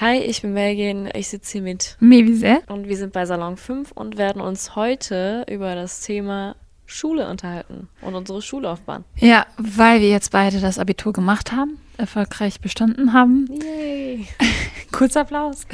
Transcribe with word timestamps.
Hi, 0.00 0.16
ich 0.16 0.42
bin 0.42 0.54
Megan, 0.54 1.08
ich 1.14 1.28
sitze 1.28 1.52
hier 1.52 1.62
mit 1.62 1.96
Mevise. 2.00 2.62
und 2.66 2.88
wir 2.88 2.96
sind 2.96 3.12
bei 3.12 3.26
Salon 3.26 3.56
5 3.56 3.92
und 3.92 4.18
werden 4.18 4.42
uns 4.42 4.74
heute 4.74 5.46
über 5.48 5.76
das 5.76 6.00
Thema 6.00 6.56
Schule 6.84 7.28
unterhalten 7.30 7.88
und 8.00 8.16
unsere 8.16 8.42
Schullaufbahn. 8.42 9.04
Ja, 9.14 9.46
weil 9.56 10.00
wir 10.00 10.08
jetzt 10.08 10.32
beide 10.32 10.58
das 10.58 10.80
Abitur 10.80 11.12
gemacht 11.12 11.52
haben, 11.52 11.78
erfolgreich 11.96 12.60
bestanden 12.60 13.12
haben. 13.12 13.46
Yay! 13.62 14.26
Kurzer 14.90 15.20
Applaus. 15.20 15.64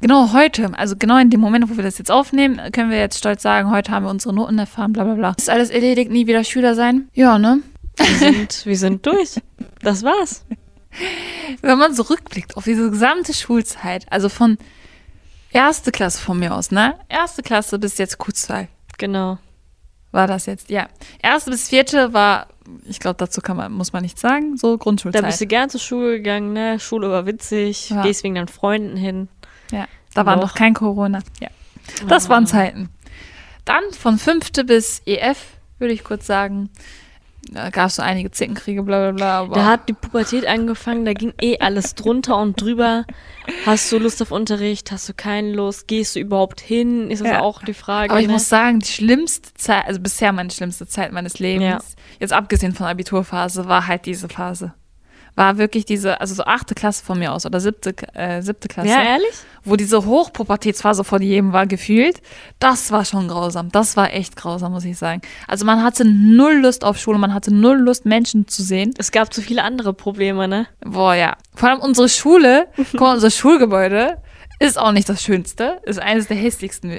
Genau 0.00 0.32
heute, 0.32 0.70
also 0.78 0.94
genau 0.96 1.18
in 1.18 1.30
dem 1.30 1.40
Moment, 1.40 1.68
wo 1.68 1.76
wir 1.76 1.82
das 1.82 1.98
jetzt 1.98 2.12
aufnehmen, 2.12 2.60
können 2.70 2.90
wir 2.90 2.98
jetzt 2.98 3.18
stolz 3.18 3.42
sagen, 3.42 3.72
heute 3.72 3.90
haben 3.90 4.04
wir 4.04 4.10
unsere 4.10 4.32
Noten 4.32 4.60
erfahren, 4.60 4.92
bla 4.92 5.02
bla 5.02 5.14
bla. 5.14 5.34
Ist 5.36 5.50
alles 5.50 5.70
erledigt, 5.70 6.12
nie 6.12 6.28
wieder 6.28 6.44
Schüler 6.44 6.76
sein? 6.76 7.08
Ja, 7.14 7.36
ne? 7.36 7.62
Wir 7.96 8.16
sind, 8.16 8.64
wir 8.64 8.76
sind 8.76 9.04
durch. 9.04 9.40
Das 9.80 10.04
war's. 10.04 10.44
Wenn 11.62 11.78
man 11.78 11.94
so 11.94 12.02
rückblickt 12.04 12.56
auf 12.56 12.64
diese 12.64 12.90
gesamte 12.90 13.32
Schulzeit, 13.34 14.06
also 14.10 14.28
von 14.28 14.58
erste 15.50 15.92
Klasse 15.92 16.20
von 16.20 16.38
mir 16.38 16.54
aus, 16.54 16.70
ne? 16.70 16.94
Erste 17.08 17.42
Klasse 17.42 17.78
bis 17.78 17.98
jetzt 17.98 18.20
Q2 18.20 18.66
Genau. 18.98 19.38
war 20.12 20.26
das 20.26 20.46
jetzt, 20.46 20.70
ja. 20.70 20.88
Erste 21.22 21.50
bis 21.50 21.68
vierte 21.68 22.12
war, 22.12 22.48
ich 22.88 23.00
glaube, 23.00 23.16
dazu 23.18 23.40
kann 23.40 23.56
man, 23.56 23.72
muss 23.72 23.92
man 23.92 24.02
nichts 24.02 24.20
sagen, 24.20 24.56
so 24.56 24.76
Da 24.76 24.82
Grundschulzeit. 24.82 25.24
bist 25.24 25.40
du 25.40 25.46
gern 25.46 25.70
zur 25.70 25.80
Schule 25.80 26.16
gegangen, 26.16 26.52
ne? 26.52 26.80
Schule 26.80 27.10
war 27.10 27.26
witzig, 27.26 27.90
Ja. 27.90 28.02
gehst 28.02 28.24
wegen 28.24 28.34
deinen 28.34 28.48
Freunden 28.48 28.96
hin. 28.96 29.28
Ja, 29.70 29.86
da 30.14 30.24
war 30.26 30.36
Noch. 30.36 30.42
noch 30.42 30.54
kein 30.54 30.74
Corona. 30.74 31.20
Ja. 31.40 31.48
Das 32.08 32.26
Ah. 32.26 32.30
waren 32.30 32.46
Zeiten. 32.46 32.88
Dann 33.64 33.82
von 33.98 34.18
fünfte 34.18 34.64
bis 34.64 35.02
EF, 35.06 35.38
würde 35.78 35.92
ich 35.94 36.04
kurz 36.04 36.26
sagen. 36.26 36.70
Da 37.50 37.70
gab 37.70 37.86
es 37.88 37.96
so 37.96 38.02
einige 38.02 38.30
Zickenkriege, 38.30 38.82
bla 38.82 39.12
bla 39.12 39.44
bla. 39.44 39.54
Da 39.54 39.64
hat 39.66 39.88
die 39.88 39.92
Pubertät 39.92 40.46
angefangen, 40.46 41.04
da 41.04 41.12
ging 41.12 41.32
eh 41.40 41.58
alles 41.58 41.94
drunter 41.94 42.36
und 42.38 42.60
drüber. 42.60 43.04
Hast 43.64 43.90
du 43.92 43.98
Lust 43.98 44.20
auf 44.20 44.32
Unterricht? 44.32 44.90
Hast 44.90 45.08
du 45.08 45.14
keine 45.14 45.52
Lust? 45.52 45.86
Gehst 45.88 46.16
du 46.16 46.20
überhaupt 46.20 46.60
hin? 46.60 47.10
Ist 47.10 47.22
das 47.22 47.28
Ja. 47.28 47.40
auch 47.40 47.62
die 47.62 47.74
Frage. 47.74 48.10
aber 48.10 48.20
ich 48.20 48.26
ne? 48.26 48.32
muss 48.32 48.48
sagen, 48.48 48.80
die 48.80 48.88
schlimmste 48.88 49.54
Zeit, 49.54 49.86
also 49.86 50.00
bisher 50.00 50.32
meine 50.32 50.50
schlimmste 50.50 50.86
Zeit 50.88 51.12
meines 51.12 51.38
Lebens, 51.38 51.64
Ja. 51.96 52.02
jetzt 52.20 52.32
abgesehen 52.32 52.74
von 52.74 52.86
Abiturphase, 52.86 53.68
war 53.68 53.86
halt 53.86 54.06
diese 54.06 54.28
Phase. 54.28 54.74
War 55.36 55.58
wirklich 55.58 55.84
diese, 55.84 56.20
also 56.20 56.34
so 56.34 56.44
achte 56.44 56.74
Klasse 56.74 57.04
von 57.04 57.18
mir 57.18 57.32
aus 57.32 57.46
oder 57.46 57.60
siebte, 57.60 57.94
äh, 58.14 58.42
siebte 58.42 58.68
Klasse. 58.68 58.88
Ja, 58.88 59.02
ehrlich? 59.02 59.34
wo 59.66 59.76
diese 59.76 60.06
Hochpubertätsphase 60.06 61.04
von 61.04 61.20
jedem 61.20 61.52
war 61.52 61.66
gefühlt, 61.66 62.22
das 62.58 62.92
war 62.92 63.04
schon 63.04 63.28
grausam. 63.28 63.70
Das 63.70 63.96
war 63.96 64.14
echt 64.14 64.36
grausam, 64.36 64.72
muss 64.72 64.84
ich 64.84 64.96
sagen. 64.96 65.20
Also 65.48 65.66
man 65.66 65.82
hatte 65.82 66.04
null 66.04 66.54
Lust 66.54 66.84
auf 66.84 66.98
Schule, 66.98 67.18
man 67.18 67.34
hatte 67.34 67.52
null 67.52 67.76
Lust, 67.76 68.06
Menschen 68.06 68.46
zu 68.46 68.62
sehen. 68.62 68.94
Es 68.96 69.10
gab 69.10 69.34
zu 69.34 69.42
viele 69.42 69.64
andere 69.64 69.92
Probleme, 69.92 70.48
ne? 70.48 70.68
Boah, 70.84 71.14
ja. 71.14 71.36
Vor 71.54 71.68
allem 71.68 71.80
unsere 71.80 72.08
Schule, 72.08 72.68
guck 72.92 73.00
mal, 73.00 73.14
unser 73.14 73.30
Schulgebäude 73.30 74.22
ist 74.60 74.78
auch 74.78 74.92
nicht 74.92 75.08
das 75.08 75.22
Schönste, 75.22 75.80
ist 75.82 75.98
eines 75.98 76.28
der 76.28 76.36
hässlichsten, 76.36 76.90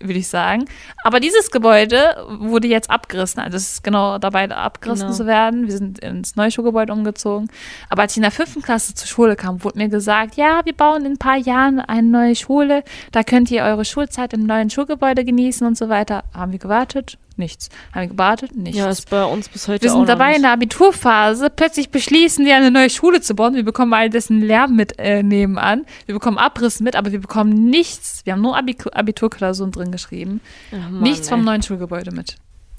würde 0.00 0.18
ich 0.18 0.28
sagen. 0.28 0.64
Aber 1.04 1.20
dieses 1.20 1.50
Gebäude 1.50 2.26
wurde 2.40 2.68
jetzt 2.68 2.90
abgerissen. 2.90 3.40
Also 3.40 3.56
es 3.56 3.72
ist 3.74 3.84
genau 3.84 4.18
dabei, 4.18 4.50
abgerissen 4.50 5.06
Genau. 5.06 5.16
zu 5.16 5.26
werden. 5.26 5.66
Wir 5.66 5.76
sind 5.76 5.98
ins 6.00 6.36
neue 6.36 6.50
Schulgebäude 6.50 6.92
umgezogen. 6.92 7.48
Aber 7.88 8.02
als 8.02 8.12
ich 8.12 8.16
in 8.16 8.22
der 8.22 8.30
fünften 8.30 8.62
Klasse 8.62 8.94
zur 8.94 9.06
Schule 9.06 9.36
kam, 9.36 9.62
wurde 9.62 9.78
mir 9.78 9.88
gesagt, 9.88 10.36
ja, 10.36 10.62
wir 10.64 10.72
bauen 10.74 11.04
in 11.04 11.12
ein 11.12 11.18
paar 11.18 11.36
Jahren 11.36 11.80
eine 11.80 12.06
neue 12.08 12.34
Schule. 12.34 12.82
Da 13.12 13.22
könnt 13.22 13.50
ihr 13.50 13.62
eure 13.62 13.84
Schulzeit 13.84 14.32
im 14.32 14.44
neuen 14.44 14.70
Schulgebäude 14.70 15.24
genießen 15.24 15.66
und 15.66 15.76
so 15.76 15.88
weiter. 15.88 16.24
Haben 16.34 16.52
wir 16.52 16.58
gewartet? 16.58 17.18
Nichts. 17.40 17.70
Haben 17.92 18.02
wir 18.02 18.08
gewartet? 18.08 18.54
Nichts. 18.54 18.78
Ja, 18.78 18.90
ist 18.90 19.08
bei 19.08 19.24
uns 19.24 19.48
bis 19.48 19.66
heute 19.66 19.82
Wir 19.82 19.90
sind 19.90 20.08
dabei 20.08 20.36
in 20.36 20.42
der 20.42 20.52
Abiturphase. 20.52 21.48
Plötzlich 21.48 21.90
beschließen 21.90 22.44
die 22.44 22.52
eine 22.52 22.70
neue 22.70 22.90
Schule 22.90 23.22
zu 23.22 23.34
bauen. 23.34 23.54
Wir 23.54 23.64
bekommen 23.64 23.94
all 23.94 24.10
dessen 24.10 24.42
Lärm 24.42 24.76
mit 24.76 24.98
äh, 24.98 25.22
nebenan. 25.22 25.86
Wir 26.04 26.14
bekommen 26.14 26.36
Abriss 26.36 26.80
mit, 26.80 26.96
aber 26.96 27.12
wir 27.12 27.20
bekommen 27.20 27.64
nichts. 27.70 28.20
Wir 28.24 28.34
haben 28.34 28.42
nur 28.42 28.56
Abitur 28.56 28.94
Abiturklausuren 28.94 29.72
drin 29.72 29.90
geschrieben. 29.90 30.42
Ach 30.70 30.90
Mann, 30.90 31.02
nichts 31.02 31.30
vom 31.30 31.40
ey. 31.40 31.46
neuen 31.46 31.62
Schulgebäude 31.62 32.12
mit. 32.12 32.36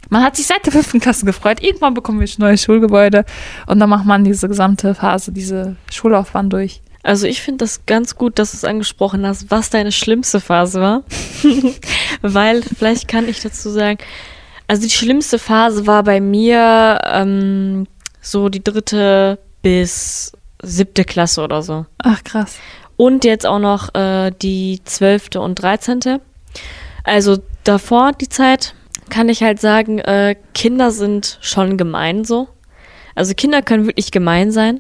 Man 0.10 0.24
hat 0.24 0.36
sich 0.36 0.46
seit 0.46 0.64
der 0.66 0.74
fünften 0.74 1.00
Klasse 1.00 1.26
gefreut. 1.26 1.64
Irgendwann 1.64 1.96
bekommen 1.96 2.20
wir 2.20 2.28
ein 2.28 2.36
neues 2.38 2.64
Schulgebäude. 2.64 3.26
Und 3.66 3.80
dann 3.80 3.90
macht 3.90 4.06
man 4.06 4.24
diese 4.24 4.48
gesamte 4.48 4.94
Phase, 4.94 5.32
diese 5.32 5.76
Schullaufbahn 5.92 6.52
durch. 6.52 6.82
Also 7.04 7.26
ich 7.26 7.42
finde 7.42 7.66
das 7.66 7.86
ganz 7.86 8.16
gut, 8.16 8.38
dass 8.38 8.52
du 8.52 8.58
es 8.58 8.64
angesprochen 8.64 9.26
hast, 9.26 9.50
was 9.50 9.70
deine 9.70 9.92
schlimmste 9.92 10.40
Phase 10.40 10.82
war. 10.82 11.04
Weil, 12.22 12.62
vielleicht 12.62 13.08
kann 13.08 13.28
ich 13.28 13.42
dazu 13.42 13.70
sagen, 13.70 13.98
also 14.72 14.84
die 14.84 14.90
schlimmste 14.90 15.38
Phase 15.38 15.86
war 15.86 16.02
bei 16.04 16.22
mir 16.22 16.98
ähm, 17.04 17.88
so 18.22 18.48
die 18.48 18.64
dritte 18.64 19.38
bis 19.62 20.32
siebte 20.64 21.04
Klasse 21.04 21.42
oder 21.42 21.62
so. 21.62 21.86
Ach, 21.98 22.24
krass. 22.24 22.58
Und 22.96 23.26
jetzt 23.26 23.46
auch 23.46 23.60
noch 23.60 23.94
äh, 23.96 24.32
die 24.42 24.80
zwölfte 24.86 25.42
und 25.42 25.56
dreizehnte. 25.56 26.22
Also 27.04 27.40
davor 27.66 28.14
die 28.14 28.30
Zeit 28.30 28.74
kann 29.10 29.28
ich 29.28 29.44
halt 29.44 29.60
sagen, 29.60 30.00
äh, 30.00 30.38
Kinder 30.54 30.92
sind 30.92 31.38
schon 31.42 31.76
gemein 31.76 32.24
so. 32.24 32.48
Also 33.14 33.34
Kinder 33.34 33.62
können 33.62 33.88
wirklich 33.88 34.12
gemein 34.12 34.54
sein. 34.54 34.80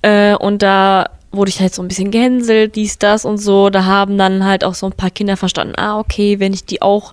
Äh, 0.00 0.34
und 0.34 0.62
da 0.62 1.10
wurde 1.30 1.50
ich 1.50 1.60
halt 1.60 1.74
so 1.74 1.82
ein 1.82 1.88
bisschen 1.88 2.10
gehänselt, 2.10 2.74
dies, 2.74 2.98
das 2.98 3.26
und 3.26 3.36
so. 3.36 3.68
Da 3.68 3.84
haben 3.84 4.16
dann 4.16 4.46
halt 4.46 4.64
auch 4.64 4.74
so 4.74 4.86
ein 4.86 4.92
paar 4.92 5.10
Kinder 5.10 5.36
verstanden, 5.36 5.74
ah, 5.76 5.98
okay, 5.98 6.40
wenn 6.40 6.54
ich 6.54 6.64
die 6.64 6.80
auch 6.80 7.12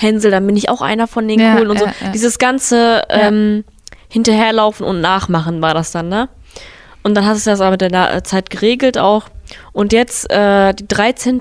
hänsel, 0.00 0.30
dann 0.30 0.46
bin 0.46 0.56
ich 0.56 0.68
auch 0.68 0.80
einer 0.82 1.06
von 1.06 1.26
den 1.26 1.40
Ja, 1.40 1.54
coolen 1.54 1.70
und 1.70 1.78
so. 1.78 1.86
Dieses 2.12 2.38
ganze 2.38 3.02
ähm, 3.08 3.64
Hinterherlaufen 4.08 4.86
und 4.86 5.00
Nachmachen 5.00 5.62
war 5.62 5.74
das 5.74 5.92
dann, 5.92 6.08
ne? 6.08 6.28
Und 7.02 7.14
dann 7.14 7.24
hat 7.24 7.36
es 7.36 7.44
das 7.44 7.60
aber 7.60 7.72
mit 7.72 7.80
der 7.80 8.14
äh, 8.14 8.22
Zeit 8.22 8.50
geregelt 8.50 8.98
auch. 8.98 9.28
Und 9.72 9.92
jetzt 9.92 10.30
äh, 10.30 10.74
die 10.74 10.86
13. 10.86 11.38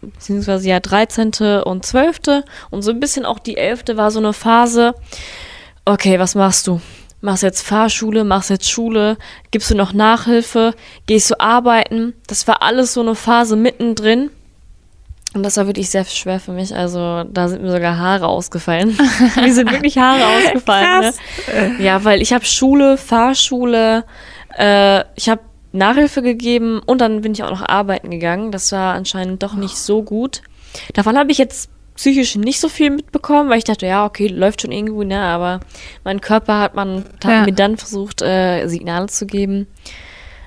beziehungsweise 0.00 0.68
ja 0.68 0.80
13. 0.80 1.62
und 1.64 1.84
12. 1.84 2.44
und 2.70 2.82
so 2.82 2.90
ein 2.90 3.00
bisschen 3.00 3.26
auch 3.26 3.38
die 3.38 3.56
11. 3.56 3.84
war 3.94 4.10
so 4.10 4.18
eine 4.18 4.32
Phase. 4.32 4.94
Okay, 5.84 6.18
was 6.18 6.34
machst 6.34 6.66
du? 6.66 6.80
Machst 7.20 7.42
jetzt 7.42 7.60
Fahrschule, 7.60 8.24
machst 8.24 8.48
jetzt 8.48 8.70
Schule, 8.70 9.18
gibst 9.50 9.70
du 9.70 9.74
noch 9.74 9.92
Nachhilfe, 9.92 10.72
gehst 11.04 11.30
du 11.30 11.38
arbeiten? 11.38 12.14
Das 12.26 12.48
war 12.48 12.62
alles 12.62 12.94
so 12.94 13.02
eine 13.02 13.14
Phase 13.14 13.56
mittendrin. 13.56 14.30
Und 15.32 15.44
das 15.44 15.56
war 15.56 15.66
wirklich 15.66 15.90
sehr 15.90 16.04
schwer 16.04 16.40
für 16.40 16.50
mich. 16.52 16.74
Also 16.74 17.22
da 17.24 17.48
sind 17.48 17.62
mir 17.62 17.70
sogar 17.70 17.96
Haare 17.98 18.26
ausgefallen. 18.26 18.98
mir 19.36 19.54
sind 19.54 19.70
wirklich 19.70 19.96
Haare 19.96 20.24
ausgefallen. 20.26 21.00
Ne? 21.00 21.76
Ja, 21.78 22.02
weil 22.04 22.20
ich 22.20 22.32
habe 22.32 22.44
Schule, 22.44 22.96
Fahrschule, 22.96 24.04
äh, 24.58 25.04
ich 25.14 25.28
habe 25.28 25.42
Nachhilfe 25.72 26.22
gegeben 26.22 26.80
und 26.84 27.00
dann 27.00 27.20
bin 27.20 27.32
ich 27.32 27.44
auch 27.44 27.50
noch 27.50 27.62
arbeiten 27.62 28.10
gegangen. 28.10 28.50
Das 28.50 28.72
war 28.72 28.94
anscheinend 28.94 29.42
doch 29.44 29.54
nicht 29.54 29.76
so 29.76 30.02
gut. 30.02 30.42
Davon 30.94 31.16
habe 31.16 31.30
ich 31.30 31.38
jetzt 31.38 31.70
psychisch 31.94 32.34
nicht 32.34 32.58
so 32.60 32.68
viel 32.68 32.90
mitbekommen, 32.90 33.50
weil 33.50 33.58
ich 33.58 33.64
dachte, 33.64 33.86
ja, 33.86 34.06
okay, 34.06 34.26
läuft 34.26 34.62
schon 34.62 34.72
irgendwo, 34.72 35.02
ne, 35.04 35.20
aber 35.20 35.60
mein 36.02 36.20
Körper 36.20 36.58
hat 36.58 36.74
man 36.74 37.04
hat 37.22 37.30
Ja. 37.30 37.44
mir 37.44 37.52
dann 37.52 37.76
versucht, 37.76 38.22
äh, 38.22 38.66
Signale 38.66 39.06
zu 39.06 39.26
geben. 39.26 39.66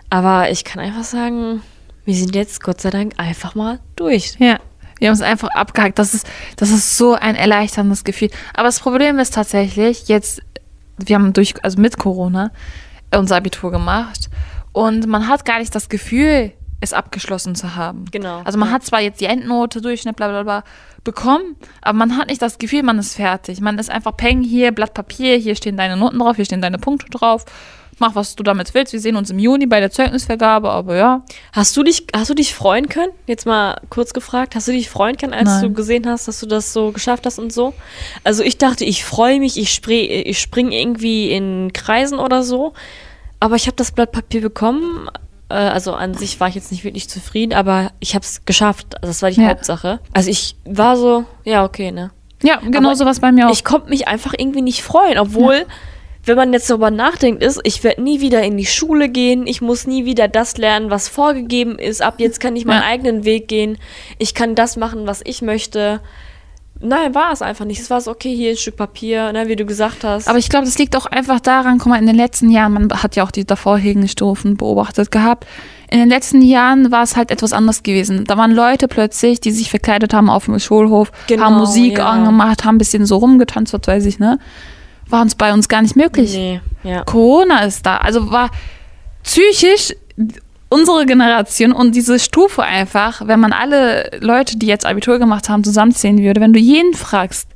Aber 0.09 0.50
ich 0.50 0.63
kann 0.63 0.83
einfach 0.83 1.03
sagen, 1.03 1.61
wir 2.05 2.15
sind 2.15 2.35
jetzt 2.35 2.61
Gott 2.63 2.81
sei 2.81 2.89
Dank 2.89 3.13
einfach 3.17 3.55
mal 3.55 3.79
durch. 3.95 4.35
Ja, 4.39 4.59
wir 5.03 5.09
haben 5.09 5.15
es 5.15 5.21
einfach 5.21 5.49
abgehakt. 5.49 5.99
Das 5.99 6.13
ist, 6.13 6.25
das 6.55 6.69
ist 6.69 6.97
so 6.97 7.13
ein 7.13 7.35
erleichterndes 7.35 8.05
Gefühl. 8.05 8.29
Aber 8.53 8.63
das 8.69 8.79
Problem 8.79 9.19
ist 9.19 9.33
tatsächlich, 9.33 10.07
jetzt, 10.07 10.41
wir 10.97 11.17
haben 11.17 11.33
durch, 11.33 11.55
also 11.61 11.81
mit 11.81 11.97
Corona 11.97 12.51
unser 13.13 13.35
Abitur 13.35 13.69
gemacht 13.69 14.29
und 14.71 15.05
man 15.07 15.27
hat 15.27 15.43
gar 15.43 15.59
nicht 15.59 15.75
das 15.75 15.89
Gefühl, 15.89 16.53
es 16.79 16.93
abgeschlossen 16.93 17.53
zu 17.53 17.75
haben. 17.75 18.05
Genau. 18.11 18.43
Also 18.45 18.57
man 18.57 18.69
Ja. 18.69 18.75
hat 18.75 18.83
zwar 18.85 19.01
jetzt 19.01 19.19
die 19.19 19.25
Endnote, 19.25 19.81
Durchschnitt, 19.81 20.15
bla 20.15 20.29
bla 20.29 20.43
bla 20.43 20.63
bekommen, 21.03 21.57
aber 21.81 21.97
man 21.97 22.15
hat 22.15 22.29
nicht 22.29 22.41
das 22.41 22.57
Gefühl, 22.57 22.83
man 22.83 22.97
ist 22.97 23.15
fertig. 23.17 23.59
Man 23.59 23.77
ist 23.79 23.89
einfach 23.89 24.15
Peng 24.15 24.41
hier, 24.41 24.71
Blatt 24.71 24.93
Papier, 24.93 25.35
hier 25.35 25.57
stehen 25.57 25.75
deine 25.75 25.97
Noten 25.97 26.17
drauf, 26.19 26.37
hier 26.37 26.45
stehen 26.45 26.61
deine 26.61 26.77
Punkte 26.77 27.09
drauf. 27.09 27.43
Mach, 27.99 28.15
was 28.15 28.35
du 28.35 28.43
damit 28.43 28.73
willst. 28.73 28.91
Wir 28.93 28.99
sehen 28.99 29.15
uns 29.15 29.29
im 29.29 29.39
Juni 29.39 29.65
bei 29.67 29.79
der 29.79 29.91
Zeugnisvergabe, 29.91 30.69
aber 30.69 30.95
ja. 30.95 31.21
Hast 31.51 31.77
du 31.77 31.83
dich, 31.83 32.07
hast 32.15 32.29
du 32.29 32.33
dich 32.33 32.53
freuen 32.53 32.89
können? 32.89 33.11
Jetzt 33.27 33.45
mal 33.45 33.79
kurz 33.89 34.13
gefragt, 34.13 34.56
hast 34.56 34.68
du 34.68 34.71
dich 34.71 34.89
freuen 34.89 35.15
können, 35.18 35.33
als 35.33 35.45
Nein. 35.45 35.62
du 35.63 35.73
gesehen 35.73 36.07
hast, 36.07 36.27
dass 36.27 36.39
du 36.39 36.45
das 36.47 36.73
so 36.73 36.91
geschafft 36.91 37.25
hast 37.25 37.38
und 37.39 37.53
so? 37.53 37.73
Also 38.23 38.44
ich 38.44 38.57
dachte, 38.57 38.83
ich 38.83 39.03
freue 39.06 39.39
mich, 39.39 39.57
ich, 39.57 39.71
spre 39.73 39.94
ich 39.94 40.39
spring 40.39 40.71
irgendwie 40.71 41.31
in 41.31 41.71
Kreisen 41.73 42.18
oder 42.19 42.44
so. 42.44 42.73
Aber 43.39 43.56
ich 43.56 43.68
habe 43.68 43.75
das 43.75 43.91
Blatt 43.91 44.12
Papier 44.12 44.41
bekommen. 44.41 45.09
Äh, 45.50 45.53
Also 45.56 45.94
an 45.94 46.13
sich 46.15 46.39
war 46.39 46.47
ich 46.47 46.56
jetzt 46.56 46.71
nicht 46.71 46.83
wirklich 46.83 47.09
zufrieden, 47.09 47.53
aber 47.53 47.91
ich 48.00 48.15
habe 48.15 48.23
es 48.25 48.44
geschafft. 48.45 48.95
Also 48.95 49.07
das 49.07 49.21
war 49.21 49.29
die 49.29 49.41
Ja. 49.41 49.50
Hauptsache. 49.50 50.00
Also 50.13 50.29
ich 50.31 50.56
war 50.65 50.97
so, 50.97 51.25
ja, 51.44 51.63
okay, 51.63 51.91
ne? 51.91 52.12
Ja, 52.41 52.57
genau 52.57 52.89
Aber 52.89 52.95
sowas 52.97 53.19
bei 53.21 53.31
mir 53.31 53.47
auch. 53.47 53.53
Ich 53.53 53.63
konnte 53.63 53.89
mich 53.89 54.07
einfach 54.07 54.33
irgendwie 54.38 54.62
nicht 54.62 54.81
freuen, 54.83 55.18
obwohl, 55.18 55.65
wenn 56.25 56.37
man 56.37 56.53
jetzt 56.53 56.69
darüber 56.69 56.89
nachdenkt, 56.91 57.43
ist, 57.43 57.59
ich 57.63 57.83
werde 57.83 58.01
nie 58.01 58.21
wieder 58.21 58.41
in 58.43 58.55
die 58.57 58.65
Schule 58.65 59.09
gehen, 59.09 59.45
ich 59.45 59.61
muss 59.61 59.87
nie 59.87 60.05
wieder 60.05 60.27
das 60.27 60.57
lernen, 60.57 60.89
was 60.89 61.07
vorgegeben 61.09 61.77
ist. 61.77 62.01
Ab 62.01 62.15
jetzt 62.19 62.39
kann 62.39 62.55
ich 62.55 62.65
meinen 62.65 62.81
Ja. 62.81 62.87
eigenen 62.87 63.25
Weg 63.25 63.47
gehen. 63.47 63.77
Ich 64.19 64.33
kann 64.33 64.55
das 64.55 64.77
machen, 64.77 65.05
was 65.05 65.21
ich 65.25 65.41
möchte. 65.41 65.99
Nein, 66.79 67.15
war 67.15 67.31
es 67.31 67.41
einfach 67.41 67.63
nicht. 67.65 67.79
Es 67.79 67.89
war 67.89 68.01
so, 68.01 68.11
okay, 68.11 68.35
hier 68.35 68.51
ein 68.51 68.57
Stück 68.57 68.75
Papier, 68.75 69.31
ne, 69.31 69.47
wie 69.47 69.55
du 69.55 69.65
gesagt 69.65 70.03
hast. 70.03 70.27
Aber 70.27 70.37
ich 70.37 70.49
glaube, 70.49 70.65
das 70.65 70.77
liegt 70.77 70.95
auch 70.97 71.05
einfach 71.05 71.39
daran, 71.39 71.77
guck 71.77 71.87
mal, 71.87 71.99
in 71.99 72.07
den 72.07 72.15
letzten 72.15 72.49
Jahren, 72.49 72.73
man 72.73 72.89
hat 72.91 73.15
ja 73.15 73.23
auch 73.23 73.31
die 73.31 73.45
davorherigen 73.45 74.07
Stufen 74.09 74.57
beobachtet 74.57 75.09
gehabt, 75.11 75.45
in 75.89 75.99
den 75.99 76.09
letzten 76.09 76.41
Jahren 76.41 76.91
war 76.91 77.03
es 77.03 77.15
halt 77.15 77.31
etwas 77.31 77.53
anders 77.53 77.83
gewesen. 77.83 78.25
Da 78.25 78.35
waren 78.37 78.51
Leute 78.51 78.87
plötzlich, 78.87 79.39
die 79.39 79.51
sich 79.51 79.69
verkleidet 79.69 80.13
haben 80.13 80.29
auf 80.29 80.45
dem 80.45 80.59
Schulhof, 80.59 81.11
Genau, 81.27 81.43
haben 81.43 81.57
Musik 81.57 81.99
ja. 81.99 82.09
angemacht, 82.09 82.65
haben 82.65 82.75
ein 82.75 82.79
bisschen 82.79 83.05
so 83.05 83.17
rumgetanzt, 83.17 83.73
was 83.73 83.81
weiß 83.85 84.05
ich, 84.05 84.19
ne? 84.19 84.39
War 85.09 85.21
uns 85.21 85.35
bei 85.35 85.53
uns 85.53 85.69
gar 85.69 85.81
nicht 85.81 85.95
möglich. 85.95 86.33
nee, 86.33 86.61
ja. 86.83 87.03
Corona 87.03 87.59
ist 87.65 87.85
da. 87.85 87.97
Also 87.97 88.31
war 88.31 88.50
psychisch 89.23 89.94
unsere 90.69 91.05
Generation 91.05 91.71
und 91.71 91.94
diese 91.94 92.19
Stufe 92.19 92.63
einfach, 92.63 93.27
wenn 93.27 93.39
man 93.39 93.53
alle 93.53 94.09
Leute, 94.19 94.57
die 94.57 94.65
jetzt 94.65 94.85
Abitur 94.85 95.19
gemacht 95.19 95.47
haben, 95.47 95.63
zusammenzählen 95.63 96.17
würde, 96.17 96.41
wenn 96.41 96.53
du 96.53 96.59
jeden 96.59 96.94
fragst, 96.94 97.47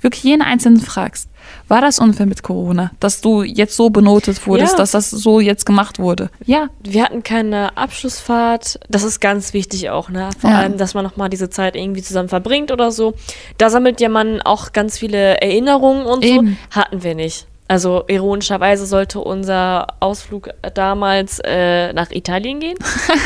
wirklich 0.00 0.24
jeden 0.24 0.42
Einzelnen 0.42 0.80
fragst, 0.80 1.28
war 1.68 1.80
das 1.80 1.98
unfair 1.98 2.26
mit 2.26 2.42
Corona, 2.42 2.90
dass 3.00 3.20
du 3.20 3.42
jetzt 3.42 3.76
so 3.76 3.90
benotet 3.90 4.46
wurdest, 4.46 4.72
Ja. 4.72 4.78
dass 4.78 4.90
das 4.92 5.10
so 5.10 5.40
jetzt 5.40 5.66
gemacht 5.66 5.98
wurde? 5.98 6.30
Ja, 6.44 6.68
Wir 6.82 7.04
hatten 7.04 7.22
keine 7.22 7.76
Abschlussfahrt. 7.76 8.78
Das 8.88 9.02
ist 9.02 9.20
ganz 9.20 9.52
wichtig 9.52 9.90
auch, 9.90 10.08
ne? 10.08 10.28
Vor 10.38 10.50
Ja. 10.50 10.58
allem, 10.58 10.76
dass 10.78 10.94
man 10.94 11.04
nochmal 11.04 11.28
diese 11.28 11.50
Zeit 11.50 11.76
irgendwie 11.76 12.02
zusammen 12.02 12.28
verbringt 12.28 12.70
oder 12.72 12.90
so. 12.90 13.14
Da 13.58 13.70
sammelt 13.70 14.00
ja 14.00 14.08
man 14.08 14.40
auch 14.42 14.72
ganz 14.72 14.98
viele 14.98 15.40
Erinnerungen 15.40 16.06
und 16.06 16.24
Eben. 16.24 16.58
so. 16.70 16.80
Hatten 16.80 17.02
wir 17.02 17.14
nicht. 17.14 17.46
Also 17.68 18.04
ironischerweise 18.06 18.86
sollte 18.86 19.18
unser 19.18 19.88
Ausflug 19.98 20.50
damals 20.74 21.40
äh, 21.42 21.92
nach 21.92 22.12
Italien 22.12 22.60
gehen. 22.60 22.78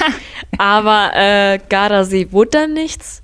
Aber 0.59 1.11
äh, 1.15 1.59
Gardasee 1.69 2.29
wurde 2.33 2.51
dann 2.53 2.73
nichts. 2.73 3.23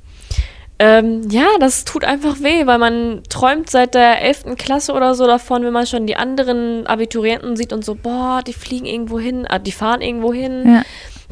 Ähm, 0.79 1.23
ja, 1.31 1.47
das 1.59 1.85
tut 1.85 2.05
einfach 2.05 2.41
weh, 2.41 2.67
weil 2.67 2.79
man 2.79 3.23
träumt 3.31 3.71
seit 3.71 3.95
der 3.95 4.21
11. 4.21 4.57
Klasse 4.59 4.93
oder 4.93 5.15
so 5.15 5.27
davon, 5.27 5.65
wenn 5.65 5.73
man 5.73 5.87
schon 5.87 6.07
die 6.07 6.17
anderen 6.17 6.87
Abiturienten 6.87 7.57
sieht 7.57 7.73
und 7.73 7.83
so, 7.85 7.95
boah, 7.95 8.43
die 8.47 8.53
fliegen 8.53 8.85
irgendwo 8.85 9.19
hin, 9.19 9.47
ah, 9.49 9.59
die 9.59 9.73
fahren 9.73 10.03
irgendwo 10.03 10.35
hin. 10.35 10.65
Ja. 10.67 10.83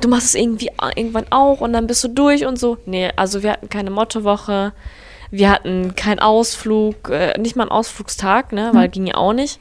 Du 0.01 0.09
machst 0.09 0.29
es 0.29 0.35
irgendwie 0.35 0.71
a- 0.79 0.91
irgendwann 0.97 1.27
auch 1.31 1.61
und 1.61 1.75
dann 1.75 1.87
bist 1.87 2.03
du 2.05 2.09
durch 2.09 2.47
und 2.47 2.59
so. 2.59 2.79
Nee, 2.87 3.11
also 3.17 3.43
wir 3.43 3.53
hatten 3.53 3.69
keine 3.69 3.91
Mottowoche, 3.91 4.73
wir 5.31 5.51
hatten 5.51 5.95
keinen 5.95 6.21
Ausflug, 6.21 7.11
äh, 7.11 7.39
nicht 7.39 7.55
mal 7.55 7.65
einen 7.65 7.71
Ausflugstag, 7.71 8.53
ne, 8.53 8.71
weil 8.73 8.89
ging 8.89 9.07
ja 9.07 9.17
auch 9.17 9.35
nicht. 9.35 9.61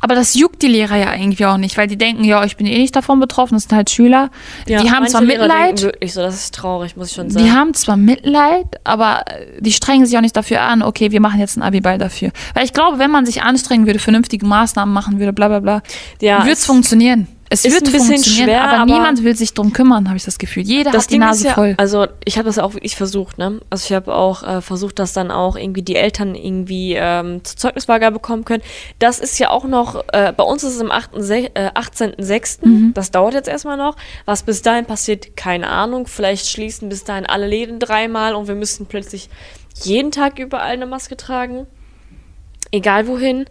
Aber 0.00 0.14
das 0.14 0.34
juckt 0.34 0.62
die 0.62 0.68
Lehrer 0.68 0.96
ja 0.96 1.14
irgendwie 1.14 1.46
auch 1.46 1.56
nicht, 1.56 1.76
weil 1.76 1.86
die 1.86 1.96
denken, 1.96 2.24
ja, 2.24 2.44
ich 2.44 2.56
bin 2.56 2.66
eh 2.66 2.78
nicht 2.78 2.94
davon 2.96 3.20
betroffen, 3.20 3.54
das 3.54 3.64
sind 3.64 3.72
halt 3.76 3.90
Schüler. 3.90 4.30
Ja, 4.66 4.82
die 4.82 4.90
haben 4.90 5.06
zwar 5.08 5.20
Mitleid, 5.20 5.82
Wirklich 5.82 6.12
so, 6.12 6.20
das 6.20 6.34
ist 6.34 6.54
traurig, 6.54 6.96
muss 6.96 7.10
ich 7.10 7.14
schon 7.14 7.30
sagen. 7.30 7.44
Die 7.44 7.52
haben 7.52 7.74
zwar 7.74 7.96
Mitleid, 7.96 8.66
aber 8.84 9.24
die 9.58 9.72
strengen 9.72 10.06
sich 10.06 10.16
auch 10.16 10.22
nicht 10.22 10.36
dafür 10.36 10.62
an, 10.62 10.82
okay, 10.82 11.10
wir 11.10 11.20
machen 11.20 11.40
jetzt 11.40 11.56
einen 11.56 11.62
Abiball 11.62 11.98
dafür. 11.98 12.30
Weil 12.54 12.64
ich 12.64 12.72
glaube, 12.72 12.98
wenn 12.98 13.10
man 13.10 13.26
sich 13.26 13.42
anstrengen 13.42 13.86
würde, 13.86 13.98
vernünftige 13.98 14.46
Maßnahmen 14.46 14.92
machen 14.92 15.18
würde, 15.18 15.32
bla 15.32 15.48
bla 15.48 15.60
bla, 15.60 15.82
Ja, 16.20 16.40
würde 16.40 16.52
es 16.52 16.66
funktionieren. 16.66 17.28
Es 17.48 17.64
ist 17.64 17.72
wird 17.74 17.86
ein 17.86 17.92
bisschen 17.92 18.24
schwer, 18.24 18.62
aber, 18.64 18.78
aber- 18.82 18.92
niemand 18.92 19.22
will 19.22 19.36
sich 19.36 19.54
drum 19.54 19.72
kümmern, 19.72 20.08
habe 20.08 20.16
ich 20.16 20.24
das 20.24 20.38
Gefühl. 20.38 20.64
Jeder 20.64 20.90
das 20.90 21.04
hat 21.04 21.10
die 21.10 21.14
Ding 21.14 21.20
Nase 21.20 21.46
ja, 21.46 21.54
voll. 21.54 21.74
also 21.78 22.06
ich 22.24 22.38
habe 22.38 22.46
das 22.46 22.56
ja 22.56 22.64
auch 22.64 22.74
wirklich 22.74 22.96
versucht, 22.96 23.38
ne? 23.38 23.60
Also 23.70 23.84
ich 23.86 23.92
habe 23.94 24.12
auch 24.14 24.42
äh, 24.42 24.60
versucht, 24.60 24.98
dass 24.98 25.12
dann 25.12 25.30
auch 25.30 25.54
irgendwie 25.56 25.82
die 25.82 25.94
Eltern 25.96 26.34
irgendwie 26.34 26.94
ähm, 26.98 27.44
zur 27.44 27.56
Zeugniswahl 27.56 28.00
bekommen 28.10 28.44
können. 28.44 28.62
Das 28.98 29.18
ist 29.20 29.38
ja 29.38 29.50
auch 29.50 29.64
noch, 29.64 30.02
äh, 30.12 30.32
bei 30.36 30.42
uns 30.42 30.64
ist 30.64 30.74
es 30.74 30.80
am 30.80 30.90
8. 30.90 31.10
Se- 31.18 31.54
äh, 31.54 31.70
18.06., 31.74 32.58
Mhm. 32.66 32.94
das 32.94 33.10
dauert 33.12 33.34
jetzt 33.34 33.48
erstmal 33.48 33.76
noch. 33.76 33.96
Was 34.24 34.42
bis 34.42 34.62
dahin 34.62 34.84
passiert, 34.84 35.36
keine 35.36 35.68
Ahnung. 35.68 36.06
Vielleicht 36.08 36.48
schließen 36.48 36.88
bis 36.88 37.04
dahin 37.04 37.26
alle 37.26 37.46
Läden 37.46 37.78
dreimal 37.78 38.34
und 38.34 38.48
wir 38.48 38.54
müssen 38.56 38.86
plötzlich 38.86 39.28
jeden 39.84 40.10
Tag 40.10 40.38
überall 40.38 40.72
eine 40.72 40.86
Maske 40.86 41.16
tragen. 41.16 41.66
Egal 42.72 43.06
wohin. 43.06 43.44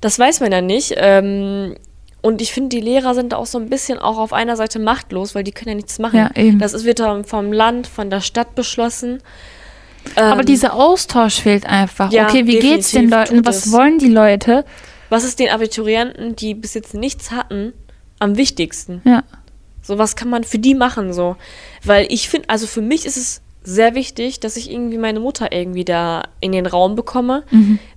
Das 0.00 0.18
weiß 0.18 0.40
man 0.40 0.52
ja 0.52 0.60
nicht. 0.60 0.94
Ähm, 0.96 1.74
und 2.22 2.40
ich 2.40 2.52
finde, 2.52 2.68
die 2.70 2.80
Lehrer 2.80 3.14
sind 3.14 3.32
da 3.32 3.36
auch 3.36 3.46
so 3.46 3.58
ein 3.58 3.68
bisschen 3.68 3.98
auch 3.98 4.16
auf 4.16 4.32
einer 4.32 4.56
Seite 4.56 4.78
machtlos, 4.78 5.34
weil 5.34 5.42
die 5.42 5.50
können 5.50 5.70
ja 5.70 5.74
nichts 5.74 5.98
machen. 5.98 6.18
Ja, 6.18 6.30
eben. 6.36 6.60
Das 6.60 6.72
ist, 6.72 6.84
wird 6.84 7.00
dann 7.00 7.24
vom 7.24 7.52
Land, 7.52 7.88
von 7.88 8.10
der 8.10 8.20
Stadt 8.20 8.54
beschlossen. 8.54 9.18
aber 10.14 10.40
Ähm, 10.40 10.46
dieser 10.46 10.74
Austausch 10.74 11.40
fehlt 11.40 11.66
einfach. 11.66 12.12
ja, 12.12 12.28
okay, 12.28 12.46
wie 12.46 12.60
geht's 12.60 12.92
den 12.92 13.10
Leuten? 13.10 13.44
Was 13.44 13.66
es. 13.66 13.72
wollen 13.72 13.98
die 13.98 14.08
Leute? 14.08 14.64
Was 15.10 15.24
ist 15.24 15.40
den 15.40 15.50
Abiturienten, 15.50 16.36
die 16.36 16.54
bis 16.54 16.74
jetzt 16.74 16.94
nichts 16.94 17.32
hatten, 17.32 17.72
am 18.20 18.36
wichtigsten? 18.36 19.02
Ja. 19.04 19.24
So, 19.82 19.98
was 19.98 20.14
kann 20.14 20.30
man 20.30 20.44
für 20.44 20.60
die 20.60 20.76
machen, 20.76 21.12
so? 21.12 21.36
Weil 21.82 22.06
ich 22.08 22.28
finde, 22.28 22.48
also 22.48 22.68
für 22.68 22.82
mich 22.82 23.04
ist 23.04 23.16
es 23.16 23.42
sehr 23.64 23.94
wichtig, 23.94 24.40
dass 24.40 24.56
ich 24.56 24.70
irgendwie 24.70 24.98
meine 24.98 25.20
Mutter 25.20 25.52
irgendwie 25.52 25.84
da 25.84 26.22
in 26.40 26.52
den 26.52 26.66
Raum 26.66 26.94
bekomme. 26.96 27.44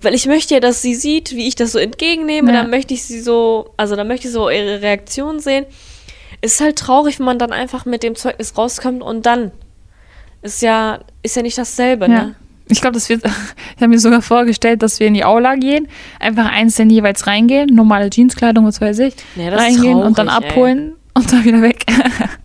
Weil 0.02 0.14
ich 0.14 0.28
möchte 0.28 0.54
ja, 0.56 0.60
dass 0.60 0.82
sie 0.82 0.96
sieht, 0.96 1.32
wie 1.36 1.48
ich 1.48 1.56
das 1.56 1.72
so 1.72 1.80
entgegennehme. 1.80 2.52
Ja. 2.54 2.62
Dann 2.62 2.70
möchte 2.70 2.94
ich 2.94 3.04
sie 3.04 3.20
so, 3.20 3.70
also 3.78 3.96
dann 3.96 4.08
möchte 4.08 4.28
ich 4.28 4.34
so 4.34 4.50
ihre 4.50 4.82
Reaktion 4.82 5.40
sehen. 5.40 5.66
Ist 6.42 6.62
halt 6.62 6.78
traurig, 6.78 7.18
wenn 7.20 7.26
man 7.26 7.40
dann 7.40 7.52
einfach 7.52 7.86
mit 7.86 8.04
dem 8.04 8.16
Zeugnis 8.16 8.58
rauskommt 8.58 9.02
und 9.02 9.26
dann 9.26 9.52
ist 10.42 10.62
ja, 10.62 11.00
ist 11.24 11.36
ja 11.36 11.42
nicht 11.42 11.58
dasselbe, 11.58 12.06
Ja. 12.06 12.10
ne? 12.26 12.36
Ich 12.68 12.82
glaube, 12.82 12.94
das 12.96 13.10
wird, 13.10 13.24
ich 13.76 13.82
habe 13.82 13.90
mir 13.90 14.00
sogar 14.00 14.22
vorgestellt, 14.22 14.82
dass 14.82 15.00
wir 15.00 15.08
in 15.08 15.14
die 15.14 15.24
Aula 15.24 15.56
gehen, 15.56 15.88
einfach 16.20 16.52
einzeln 16.52 16.90
jeweils 16.90 17.28
reingehen, 17.28 17.70
normale 17.74 18.10
Jeanskleidung, 18.12 18.66
was 18.66 18.82
weiß 18.82 19.00
ich, 19.00 19.14
ist 19.16 19.38
reingehen 19.38 19.98
und 20.00 20.18
dann 20.18 20.28
traurig, 20.28 20.44
ey. 20.44 20.54
Und 21.16 21.32
dann 21.32 21.44
wieder 21.44 21.62
weg. 21.62 21.86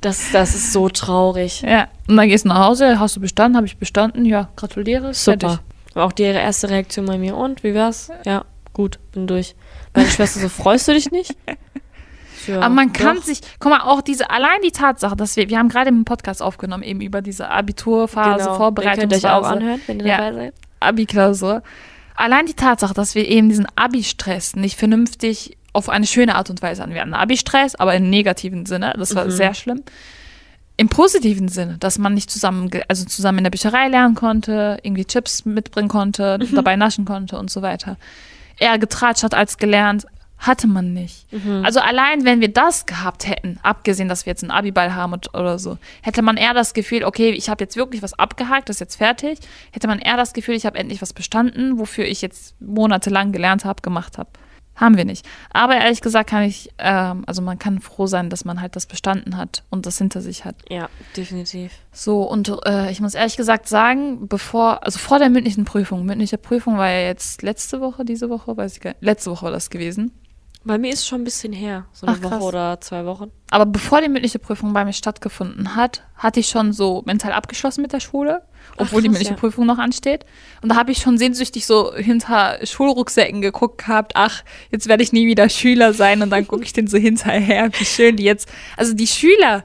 Das, 0.01 0.31
das 0.33 0.55
ist 0.55 0.73
so 0.73 0.89
traurig. 0.89 1.61
ja. 1.61 1.87
Und 2.09 2.17
dann 2.17 2.27
gehst 2.27 2.47
du 2.47 2.49
nach 2.49 2.65
Hause, 2.69 2.99
hast 2.99 3.17
du 3.17 3.21
bestanden, 3.21 3.55
habe 3.59 3.67
ich 3.67 3.77
bestanden, 3.77 4.25
ja, 4.25 4.49
gratuliere, 4.57 5.13
Super. 5.13 5.61
War 5.93 6.07
auch 6.07 6.13
die 6.13 6.23
erste 6.23 6.71
Reaktion 6.71 7.05
bei 7.05 7.19
mir. 7.19 7.37
Und, 7.37 7.63
wie 7.65 7.75
war's? 7.75 8.11
Ja, 8.25 8.47
gut, 8.73 8.99
bin 9.13 9.27
durch. 9.27 9.55
Meine 9.95 10.09
Schwester 10.09 10.41
so, 10.41 10.49
freust 10.49 10.89
du 10.89 10.95
dich 10.95 11.11
nicht? 11.11 11.37
Ja, 12.47 12.61
Aber 12.61 12.71
man 12.71 12.95
kann 12.95 13.17
doch. 13.17 13.23
sich, 13.25 13.43
guck 13.59 13.71
mal, 13.71 13.81
auch 13.83 14.01
diese, 14.01 14.31
allein 14.31 14.63
die 14.65 14.71
Tatsache, 14.71 15.15
dass 15.15 15.37
wir, 15.37 15.51
wir 15.51 15.59
haben 15.59 15.69
gerade 15.69 15.89
einen 15.89 16.07
Podcast 16.07 16.43
aufgenommen, 16.43 16.83
eben 16.83 17.03
über 17.03 17.21
diese 17.21 17.51
Abiturphase, 17.51 18.45
Genau, 18.45 18.57
Vorbereitungsphase. 18.57 19.01
Den 19.01 19.11
könnt 19.11 19.23
ihr 19.23 19.29
euch 19.29 19.35
auch 19.35 19.47
anhören, 19.47 19.81
wenn 19.87 20.01
ihr 20.01 20.07
Ja. 20.07 20.17
dabei 20.17 20.33
seid. 20.33 20.55
Abi-Klausur. 20.81 21.63
Allein 22.17 22.47
die 22.47 22.55
Tatsache, 22.55 22.95
dass 22.95 23.15
wir 23.15 23.29
eben 23.29 23.51
diesen 23.51 23.67
Abi-Stress 23.77 24.57
nicht 24.57 24.79
vernünftig 24.79 25.59
auf 25.73 25.89
eine 25.89 26.07
schöne 26.07 26.35
Art 26.35 26.51
und 26.51 26.63
Weise 26.63 26.83
an. 26.83 26.95
Wir 26.95 27.01
hatten 27.01 27.15
Abi-Stress, 27.15 27.77
aber 27.77 27.95
im 27.95 28.11
negativen 28.11 28.67
Sinne. 28.67 28.95
Das 28.99 29.15
war 29.15 29.31
sehr 29.31 29.55
schlimm. 29.55 29.83
Im 30.77 30.89
positiven 30.89 31.49
Sinne, 31.49 31.77
dass 31.79 31.99
man 31.99 32.15
nicht 32.15 32.31
zusammen, 32.31 32.71
also 32.89 33.05
zusammen 33.05 33.39
in 33.39 33.45
der 33.45 33.51
Bücherei 33.51 33.89
lernen 33.89 34.15
konnte, 34.15 34.79
irgendwie 34.83 35.05
Chips 35.05 35.45
mitbringen 35.45 35.89
konnte, 35.89 36.39
dabei 36.53 36.77
naschen 36.77 37.05
konnte 37.05 37.39
und 37.39 37.51
so 37.51 37.61
weiter. 37.61 37.97
Eher 38.59 38.79
getratscht 38.79 39.23
hat 39.23 39.35
als 39.35 39.59
gelernt, 39.59 40.07
hatte 40.39 40.67
man 40.67 40.95
nicht. 40.95 41.27
Also 41.65 41.81
allein, 41.81 42.25
wenn 42.25 42.41
wir 42.41 42.51
das 42.51 42.87
gehabt 42.87 43.29
hätten, 43.29 43.59
abgesehen, 43.63 44.09
dass 44.09 44.25
wir 44.25 44.31
jetzt 44.31 44.43
einen 44.43 44.51
Abiball 44.51 44.95
haben 44.95 45.13
und, 45.13 45.35
oder 45.35 45.59
so, 45.59 45.77
hätte 46.01 46.23
man 46.23 46.39
eher 46.39 46.55
das 46.55 46.73
Gefühl, 46.73 47.05
okay, 47.05 47.29
ich 47.31 47.51
habe 47.51 47.63
jetzt 47.63 47.77
wirklich 47.77 48.03
was 48.03 48.19
abgehakt, 48.19 48.71
das 48.71 48.77
ist 48.77 48.81
jetzt 48.81 48.97
fertig, 48.97 49.39
hätte 49.73 49.87
man 49.87 49.99
eher 49.99 50.17
das 50.17 50.33
Gefühl, 50.33 50.55
ich 50.55 50.65
habe 50.65 50.79
endlich 50.79 51.03
was 51.03 51.13
bestanden, 51.13 51.79
wofür 51.79 52.07
ich 52.07 52.23
jetzt 52.23 52.59
monatelang 52.59 53.33
gelernt 53.33 53.67
habe, 53.67 53.83
gemacht 53.83 54.17
habe. 54.17 54.31
Haben 54.81 54.97
wir 54.97 55.05
nicht. 55.05 55.27
Aber 55.51 55.75
ehrlich 55.75 56.01
gesagt 56.01 56.31
kann 56.31 56.43
ich, 56.43 56.71
ähm, 56.79 57.25
also 57.27 57.43
man 57.43 57.59
kann 57.59 57.81
froh 57.81 58.07
sein, 58.07 58.31
dass 58.31 58.47
man 58.47 58.63
halt 58.63 58.77
das 58.77 58.87
bestanden 58.87 59.37
hat 59.37 59.63
und 59.69 59.85
das 59.85 59.99
hinter 59.99 60.23
sich 60.23 60.47
hat. 60.47 60.57
Ja, 60.71 60.89
definitiv. 61.17 61.71
So, 61.93 62.23
und 62.23 62.51
äh, 62.65 62.91
ich 62.91 63.01
muss 63.01 63.15
ehrlich 63.15 63.37
gesagt 63.37 63.69
sagen, 63.69 64.27
bevor, 64.27 64.83
also 64.85 64.99
vor 64.99 65.19
der 65.19 65.29
mündlichen 65.29 65.67
Prüfung, 65.67 66.07
mündliche 66.07 66.39
Prüfung 66.39 66.79
war 66.79 66.89
ja 66.89 67.01
jetzt 67.01 67.43
letzte 67.43 67.83
Woche, 67.83 68.07
diese 68.07 68.31
Woche, 68.31 68.57
weiß 68.57 68.75
ich 68.75 68.81
gar 68.81 68.91
nicht, 68.93 69.03
letzte 69.03 69.31
Woche 69.31 69.45
war 69.45 69.53
das 69.53 69.69
gewesen. 69.69 70.13
Bei 70.65 70.77
mir 70.79 70.93
ist 70.93 71.07
schon 71.07 71.23
ein 71.23 71.25
bisschen 71.25 71.53
her. 71.53 71.87
So 71.93 72.07
eine 72.07 72.19
Ach. 72.19 72.23
Woche 72.23 72.41
oder 72.41 72.81
zwei 72.81 73.07
Wochen. 73.07 73.31
Aber 73.51 73.67
bevor 73.67 74.01
die 74.01 74.09
mündliche 74.09 74.39
Prüfung 74.39 74.73
bei 74.73 74.85
mir 74.85 74.93
stattgefunden 74.93 75.75
hat, 75.75 76.03
hatte 76.15 76.41
ich 76.41 76.49
schon 76.49 76.73
so 76.73 77.03
mental 77.07 77.33
abgeschlossen 77.33 77.83
mit 77.83 77.93
der 77.93 78.01
Schule, 78.01 78.43
obwohl 78.77 79.03
die 79.03 79.09
krass, 79.09 79.19
mündliche 79.19 79.35
ja. 79.35 79.37
Prüfung 79.37 79.67
noch 79.67 79.79
ansteht. 79.79 80.25
Und 80.63 80.71
da 80.71 80.77
habe 80.77 80.93
ich 80.93 80.99
schon 80.99 81.19
sehnsüchtig 81.19 81.67
so 81.67 81.95
hinter 81.95 82.59
Schulrucksäcken 82.65 83.41
geguckt 83.41 83.79
gehabt, 83.79 84.13
ach, 84.15 84.43
jetzt 84.71 84.89
werde 84.89 85.03
ich 85.03 85.13
nie 85.13 85.27
wieder 85.27 85.49
Schüler 85.49 85.93
sein 85.95 86.23
und 86.23 86.31
dann 86.31 86.47
gucke 86.47 86.65
ich 86.65 86.73
den 86.73 86.87
so 86.87 86.99
hinterher, 86.99 87.71
wie 87.79 87.85
schön 87.85 88.17
die 88.17 88.25
jetzt, 88.25 88.49
also 88.77 88.95
die 88.95 89.07
Schüler 89.07 89.65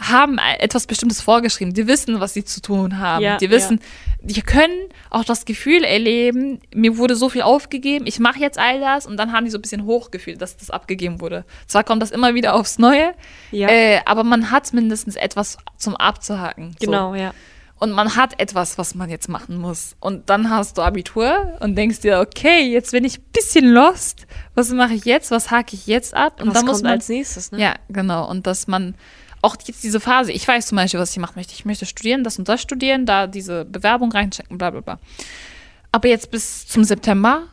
haben 0.00 0.38
etwas 0.58 0.86
Bestimmtes 0.86 1.20
vorgeschrieben. 1.20 1.74
Die 1.74 1.88
wissen, 1.88 2.20
was 2.20 2.32
sie 2.32 2.44
zu 2.44 2.62
tun 2.62 2.98
haben. 2.98 3.22
Ja, 3.22 3.36
die 3.36 3.50
wissen, 3.50 3.80
die 4.20 4.42
können 4.42 4.88
auch 5.10 5.24
das 5.24 5.44
Gefühl 5.44 5.82
erleben, 5.82 6.60
mir 6.72 6.96
wurde 6.98 7.16
so 7.16 7.28
viel 7.28 7.42
aufgegeben, 7.42 8.06
ich 8.06 8.20
mache 8.20 8.38
jetzt 8.38 8.58
all 8.58 8.80
das 8.80 9.06
und 9.06 9.16
dann 9.16 9.32
haben 9.32 9.44
die 9.44 9.50
so 9.50 9.58
ein 9.58 9.62
bisschen 9.62 9.84
hochgefühlt, 9.84 10.40
dass 10.40 10.56
das 10.56 10.70
abgegeben 10.70 11.20
wurde. 11.20 11.44
Zwar 11.66 11.82
kommt 11.82 12.00
das 12.00 12.10
immer 12.12 12.34
wieder 12.34 12.54
aufs 12.54 12.78
Neue, 12.78 13.12
Ja. 13.50 13.68
äh, 13.68 14.00
aber 14.04 14.22
man 14.22 14.50
hat 14.52 14.72
mindestens 14.72 15.16
etwas 15.16 15.58
zum 15.76 15.96
Abzuhaken. 15.96 16.76
So. 16.78 16.86
Genau, 16.86 17.14
ja. 17.14 17.32
Und 17.78 17.92
man 17.92 18.16
hat 18.16 18.40
etwas, 18.40 18.76
was 18.76 18.94
man 18.94 19.08
jetzt 19.08 19.28
machen 19.28 19.58
muss. 19.58 19.94
Und 20.00 20.28
dann 20.30 20.50
hast 20.50 20.78
du 20.78 20.82
Abitur 20.82 21.56
und 21.60 21.76
denkst 21.76 22.00
dir, 22.00 22.20
okay, 22.20 22.60
jetzt 22.62 22.90
bin 22.90 23.04
ich 23.04 23.18
ein 23.18 23.24
bisschen 23.32 23.66
lost. 23.66 24.26
Was 24.54 24.70
mache 24.70 24.94
ich 24.94 25.04
jetzt? 25.04 25.30
Was 25.30 25.50
hake 25.50 25.74
ich 25.76 25.86
jetzt 25.86 26.12
ab? 26.14 26.40
Und 26.40 26.48
Was 26.48 26.54
dann 26.54 26.66
muss 26.66 26.72
kommt 26.74 26.84
man 26.84 26.92
als 26.94 27.08
nächstes, 27.08 27.52
ne? 27.52 27.60
ja, 27.60 27.74
genau. 27.88 28.28
Und 28.28 28.46
dass 28.48 28.66
man 28.66 28.94
auch 29.42 29.56
jetzt 29.64 29.84
diese 29.84 30.00
Phase, 30.00 30.32
ich 30.32 30.46
weiß 30.46 30.66
zum 30.66 30.76
Beispiel, 30.76 30.98
was 30.98 31.12
ich 31.12 31.18
machen 31.18 31.34
möchte. 31.36 31.52
Ich 31.54 31.64
möchte 31.64 31.86
studieren, 31.86 32.24
das 32.24 32.38
und 32.38 32.48
das 32.48 32.60
studieren, 32.60 33.06
da 33.06 33.28
diese 33.28 33.64
Bewerbung 33.64 34.10
reinchecken, 34.10 34.58
bla 34.58 34.70
bla 34.70 34.80
bla. 34.80 34.98
Aber 35.92 36.08
jetzt 36.08 36.30
bis 36.32 36.66
zum 36.66 36.82
September, 36.82 37.44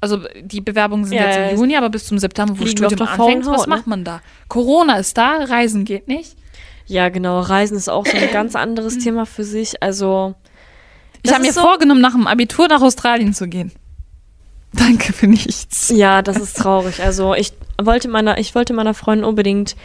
also 0.00 0.20
die 0.40 0.60
Bewerbungen 0.60 1.04
sind 1.04 1.16
Ja, 1.16 1.26
jetzt 1.26 1.36
ja, 1.36 1.48
im 1.48 1.56
Juni, 1.56 1.76
aber 1.76 1.90
bis 1.90 2.06
zum 2.06 2.18
September, 2.18 2.58
wo 2.58 2.66
Studium 2.66 3.08
anfängt, 3.08 3.46
was 3.46 3.62
ne? 3.62 3.68
macht 3.68 3.86
man 3.86 4.04
da? 4.04 4.20
Corona 4.48 4.98
ist 4.98 5.18
da, 5.18 5.38
Reisen 5.44 5.84
geht 5.84 6.06
nicht. 6.06 6.36
Ja, 6.86 7.08
genau. 7.08 7.40
Reisen 7.40 7.76
ist 7.76 7.88
auch 7.88 8.06
so 8.06 8.16
ein 8.16 8.30
ganz 8.32 8.54
anderes 8.56 8.98
Thema 9.04 9.26
für 9.26 9.44
sich. 9.44 9.82
Also, 9.82 10.34
Ich 11.22 11.32
habe 11.32 11.42
mir 11.42 11.52
so- 11.52 11.60
vorgenommen, 11.62 12.00
nach 12.00 12.12
dem 12.12 12.26
Abitur 12.26 12.68
nach 12.68 12.82
Australien 12.82 13.32
zu 13.34 13.48
gehen. 13.48 13.72
Danke 14.72 15.12
für 15.12 15.26
nichts. 15.26 15.90
ja, 15.94 16.20
das 16.22 16.36
ist 16.38 16.56
traurig. 16.58 17.02
Also, 17.02 17.34
ich 17.34 17.52
wollte 17.80 18.08
meiner, 18.08 18.38
ich 18.38 18.54
wollte 18.54 18.72
meiner 18.74 18.94
Freundin 18.94 19.24
unbedingt. 19.24 19.76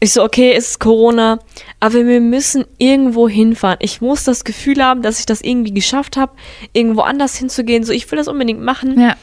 Ich 0.00 0.12
so, 0.12 0.22
okay, 0.22 0.52
es 0.52 0.70
ist 0.70 0.78
Corona, 0.80 1.40
aber 1.80 2.06
wir 2.06 2.20
müssen 2.20 2.64
irgendwo 2.78 3.28
hinfahren. 3.28 3.78
Ich 3.80 4.00
muss 4.00 4.22
das 4.22 4.44
Gefühl 4.44 4.80
haben, 4.84 5.02
dass 5.02 5.18
ich 5.18 5.26
das 5.26 5.40
irgendwie 5.40 5.72
geschafft 5.72 6.16
habe, 6.16 6.32
irgendwo 6.72 7.00
anders 7.00 7.34
hinzugehen. 7.36 7.82
So, 7.82 7.92
ich 7.92 8.08
will 8.08 8.16
das 8.16 8.28
unbedingt 8.28 8.60
machen. 8.62 9.00
Ja. 9.00 9.16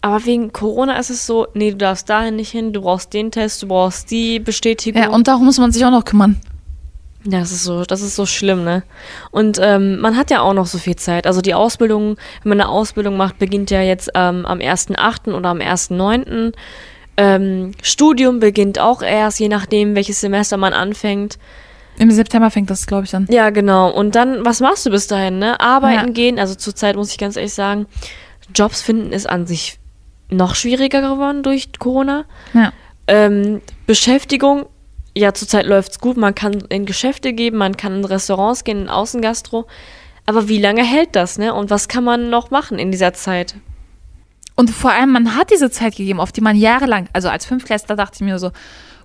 Aber 0.00 0.24
wegen 0.26 0.52
Corona 0.52 0.96
ist 0.98 1.10
es 1.10 1.26
so, 1.26 1.48
nee, 1.54 1.72
du 1.72 1.76
darfst 1.76 2.08
dahin 2.08 2.36
nicht 2.36 2.50
hin, 2.50 2.72
du 2.72 2.82
brauchst 2.82 3.12
den 3.12 3.30
Test, 3.32 3.62
du 3.62 3.68
brauchst 3.68 4.10
die 4.10 4.38
Bestätigung. 4.38 5.02
ja, 5.02 5.08
und 5.10 5.26
darum 5.28 5.44
muss 5.44 5.58
man 5.58 5.72
sich 5.72 5.84
auch 5.84 5.90
noch 5.90 6.04
kümmern. 6.04 6.40
Ja, 7.24 7.40
das 7.40 7.50
ist 7.50 7.64
so, 7.64 7.82
das 7.84 8.00
ist 8.00 8.14
so 8.14 8.26
schlimm, 8.26 8.62
ne? 8.62 8.84
Und 9.32 9.58
ähm, 9.60 9.98
man 9.98 10.16
hat 10.16 10.30
ja 10.30 10.40
auch 10.40 10.54
noch 10.54 10.66
so 10.66 10.78
viel 10.78 10.94
Zeit. 10.94 11.26
Also 11.26 11.40
die 11.40 11.52
Ausbildung, 11.52 12.16
wenn 12.42 12.50
man 12.50 12.60
eine 12.60 12.70
Ausbildung 12.70 13.16
macht, 13.16 13.38
beginnt 13.40 13.72
ja 13.72 13.82
jetzt 13.82 14.10
ähm, 14.14 14.46
am 14.46 14.58
1.8. 14.60 15.32
oder 15.34 15.48
am 15.50 15.58
1.9. 15.58 16.52
Ähm, 17.16 17.72
Studium 17.82 18.38
beginnt 18.38 18.78
auch 18.78 19.02
erst, 19.02 19.40
je 19.40 19.48
nachdem, 19.48 19.96
welches 19.96 20.20
Semester 20.20 20.56
man 20.56 20.72
anfängt. 20.72 21.38
Im 21.98 22.12
September 22.12 22.52
fängt 22.52 22.70
das, 22.70 22.86
glaube 22.86 23.04
ich, 23.06 23.16
an. 23.16 23.26
Ja, 23.28 23.50
genau. 23.50 23.90
Und 23.90 24.14
dann, 24.14 24.44
was 24.44 24.60
machst 24.60 24.86
du 24.86 24.90
bis 24.90 25.08
dahin, 25.08 25.40
ne? 25.40 25.58
Arbeiten 25.58 26.06
Ja. 26.08 26.12
gehen, 26.12 26.38
also 26.38 26.54
zurzeit 26.54 26.94
muss 26.94 27.10
ich 27.10 27.18
ganz 27.18 27.34
ehrlich 27.36 27.52
sagen, 27.54 27.86
Jobs 28.54 28.80
finden 28.80 29.12
ist 29.12 29.28
an 29.28 29.46
sich 29.48 29.77
noch 30.30 30.54
schwieriger 30.54 31.00
geworden 31.00 31.42
durch 31.42 31.70
Corona. 31.78 32.24
Ja. 32.54 32.72
Ähm, 33.06 33.60
Beschäftigung, 33.86 34.66
ja, 35.16 35.32
zurzeit 35.34 35.66
läuft's 35.66 35.98
gut. 35.98 36.16
Man 36.16 36.34
kann 36.34 36.64
in 36.68 36.86
Geschäfte 36.86 37.32
gehen, 37.32 37.56
man 37.56 37.76
kann 37.76 37.96
in 37.96 38.04
Restaurants 38.04 38.64
gehen, 38.64 38.82
in 38.82 38.88
Außengastro. 38.88 39.66
Aber 40.26 40.48
wie 40.48 40.60
lange 40.60 40.84
hält 40.84 41.16
das, 41.16 41.38
ne? 41.38 41.54
Und 41.54 41.70
was 41.70 41.88
kann 41.88 42.04
man 42.04 42.28
noch 42.28 42.50
machen 42.50 42.78
in 42.78 42.90
dieser 42.90 43.14
Zeit? 43.14 43.54
Und 44.54 44.70
vor 44.70 44.90
allem, 44.90 45.12
man 45.12 45.36
hat 45.36 45.50
diese 45.50 45.70
Zeit 45.70 45.96
gegeben, 45.96 46.20
auf 46.20 46.32
die 46.32 46.40
man 46.40 46.56
jahrelang, 46.56 47.08
also 47.12 47.28
als 47.28 47.46
Fünftklässler 47.46 47.96
dachte 47.96 48.16
ich 48.16 48.20
mir 48.20 48.38
so, 48.38 48.50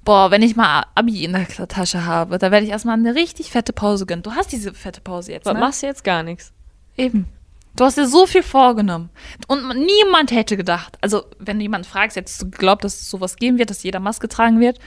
boah, 0.03 0.31
wenn 0.31 0.41
ich 0.41 0.55
mal 0.55 0.83
Abi 0.95 1.23
in 1.23 1.33
der 1.33 1.47
Tasche 1.67 2.05
habe, 2.05 2.39
da 2.39 2.51
werde 2.51 2.65
ich 2.65 2.71
erstmal 2.71 2.97
eine 2.97 3.15
richtig 3.15 3.51
fette 3.51 3.71
Pause 3.71 4.05
gönnen. 4.05 4.23
Du 4.23 4.33
hast 4.33 4.51
diese 4.51 4.73
fette 4.73 5.01
Pause 5.01 5.31
jetzt, 5.31 5.45
ne? 5.45 5.53
machst 5.53 5.83
du 5.83 5.87
jetzt 5.87 6.03
gar 6.03 6.23
nichts? 6.23 6.51
Eben. 6.97 7.27
Du 7.75 7.83
hast 7.85 7.97
dir 7.97 8.07
so 8.07 8.25
viel 8.27 8.43
vorgenommen. 8.43 9.09
Und 9.47 9.63
man- 9.63 9.79
niemand 9.79 10.31
hätte 10.31 10.55
gedacht, 10.57 10.97
also 11.01 11.23
wenn 11.39 11.57
du 11.57 11.63
jemanden 11.63 11.87
fragst, 11.87 12.15
hättest 12.17 12.41
du 12.41 12.49
geglaubt, 12.51 12.83
dass 12.83 12.93
es 13.01 13.09
sowas 13.09 13.35
geben 13.37 13.57
wird, 13.57 13.69
dass 13.71 13.81
jeder 13.83 13.99
Maske 13.99 14.27
tragen 14.27 14.59
wird. 14.59 14.77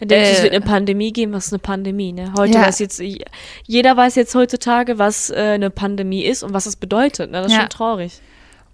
Denkst 0.00 0.10
du, 0.28 0.32
es 0.34 0.38
Äh, 0.40 0.42
wird 0.44 0.54
eine 0.54 0.64
Pandemie 0.64 1.12
geben? 1.12 1.32
Was 1.32 1.46
ist 1.46 1.52
eine 1.54 1.60
Pandemie, 1.60 2.12
ne? 2.12 2.34
Heute 2.36 2.58
Ja. 2.58 2.66
weiß 2.66 2.78
jetzt, 2.80 3.00
jeder 3.66 3.96
weiß 3.96 4.14
jetzt 4.16 4.34
heutzutage, 4.34 4.98
was 4.98 5.30
äh, 5.30 5.36
eine 5.54 5.70
Pandemie 5.70 6.24
ist 6.24 6.42
und 6.42 6.52
was 6.52 6.66
es 6.66 6.76
bedeutet, 6.76 7.30
ne? 7.30 7.38
Das 7.38 7.46
ist 7.46 7.54
Ja. 7.54 7.60
schon 7.60 7.70
traurig. 7.70 8.20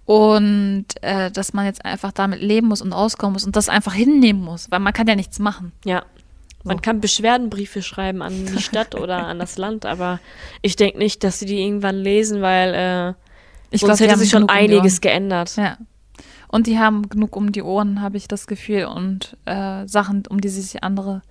Und 0.05 0.85
äh, 1.01 1.31
dass 1.31 1.53
man 1.53 1.65
jetzt 1.65 1.85
einfach 1.85 2.11
damit 2.11 2.41
leben 2.41 2.67
muss 2.67 2.81
und 2.81 2.91
auskommen 2.91 3.31
muss 3.33 3.45
und 3.45 3.55
das 3.55 3.69
einfach 3.69 3.93
hinnehmen 3.93 4.41
muss, 4.41 4.69
weil 4.69 4.79
man 4.79 4.91
kann 4.91 5.07
ja 5.07 5.15
nichts 5.15 5.39
machen. 5.39 5.71
Ja. 5.85 6.03
Man 6.65 6.77
So. 6.77 6.81
kann 6.81 6.99
Beschwerdenbriefe 6.99 7.81
schreiben 7.81 8.21
an 8.21 8.45
die 8.45 8.61
Stadt 8.61 8.95
oder 8.95 9.25
an 9.27 9.39
das 9.39 9.57
Land, 9.57 9.85
aber 9.85 10.19
ich 10.61 10.75
denke 10.75 10.97
nicht, 10.97 11.23
dass 11.23 11.39
sie 11.39 11.45
die 11.45 11.61
irgendwann 11.61 11.95
lesen, 11.95 12.41
weil 12.41 12.73
äh, 12.73 13.13
Ich 13.73 13.81
sonst 13.81 13.97
glaub, 13.97 13.97
die 13.97 14.11
hätte 14.11 14.19
sich 14.19 14.29
schon 14.29 14.43
um 14.43 14.49
einiges 14.49 14.95
Ohren. 14.95 15.01
geändert. 15.01 15.55
Ja. 15.57 15.77
Und 16.47 16.67
die 16.67 16.77
haben 16.77 17.09
genug 17.09 17.35
um 17.35 17.51
die 17.51 17.63
Ohren, 17.63 18.01
habe 18.01 18.17
ich 18.17 18.27
das 18.27 18.45
Gefühl, 18.45 18.85
und 18.85 19.35
äh, 19.45 19.87
Sachen, 19.87 20.23
um 20.29 20.39
die 20.39 20.49
sich 20.49 20.83
andere 20.83 21.23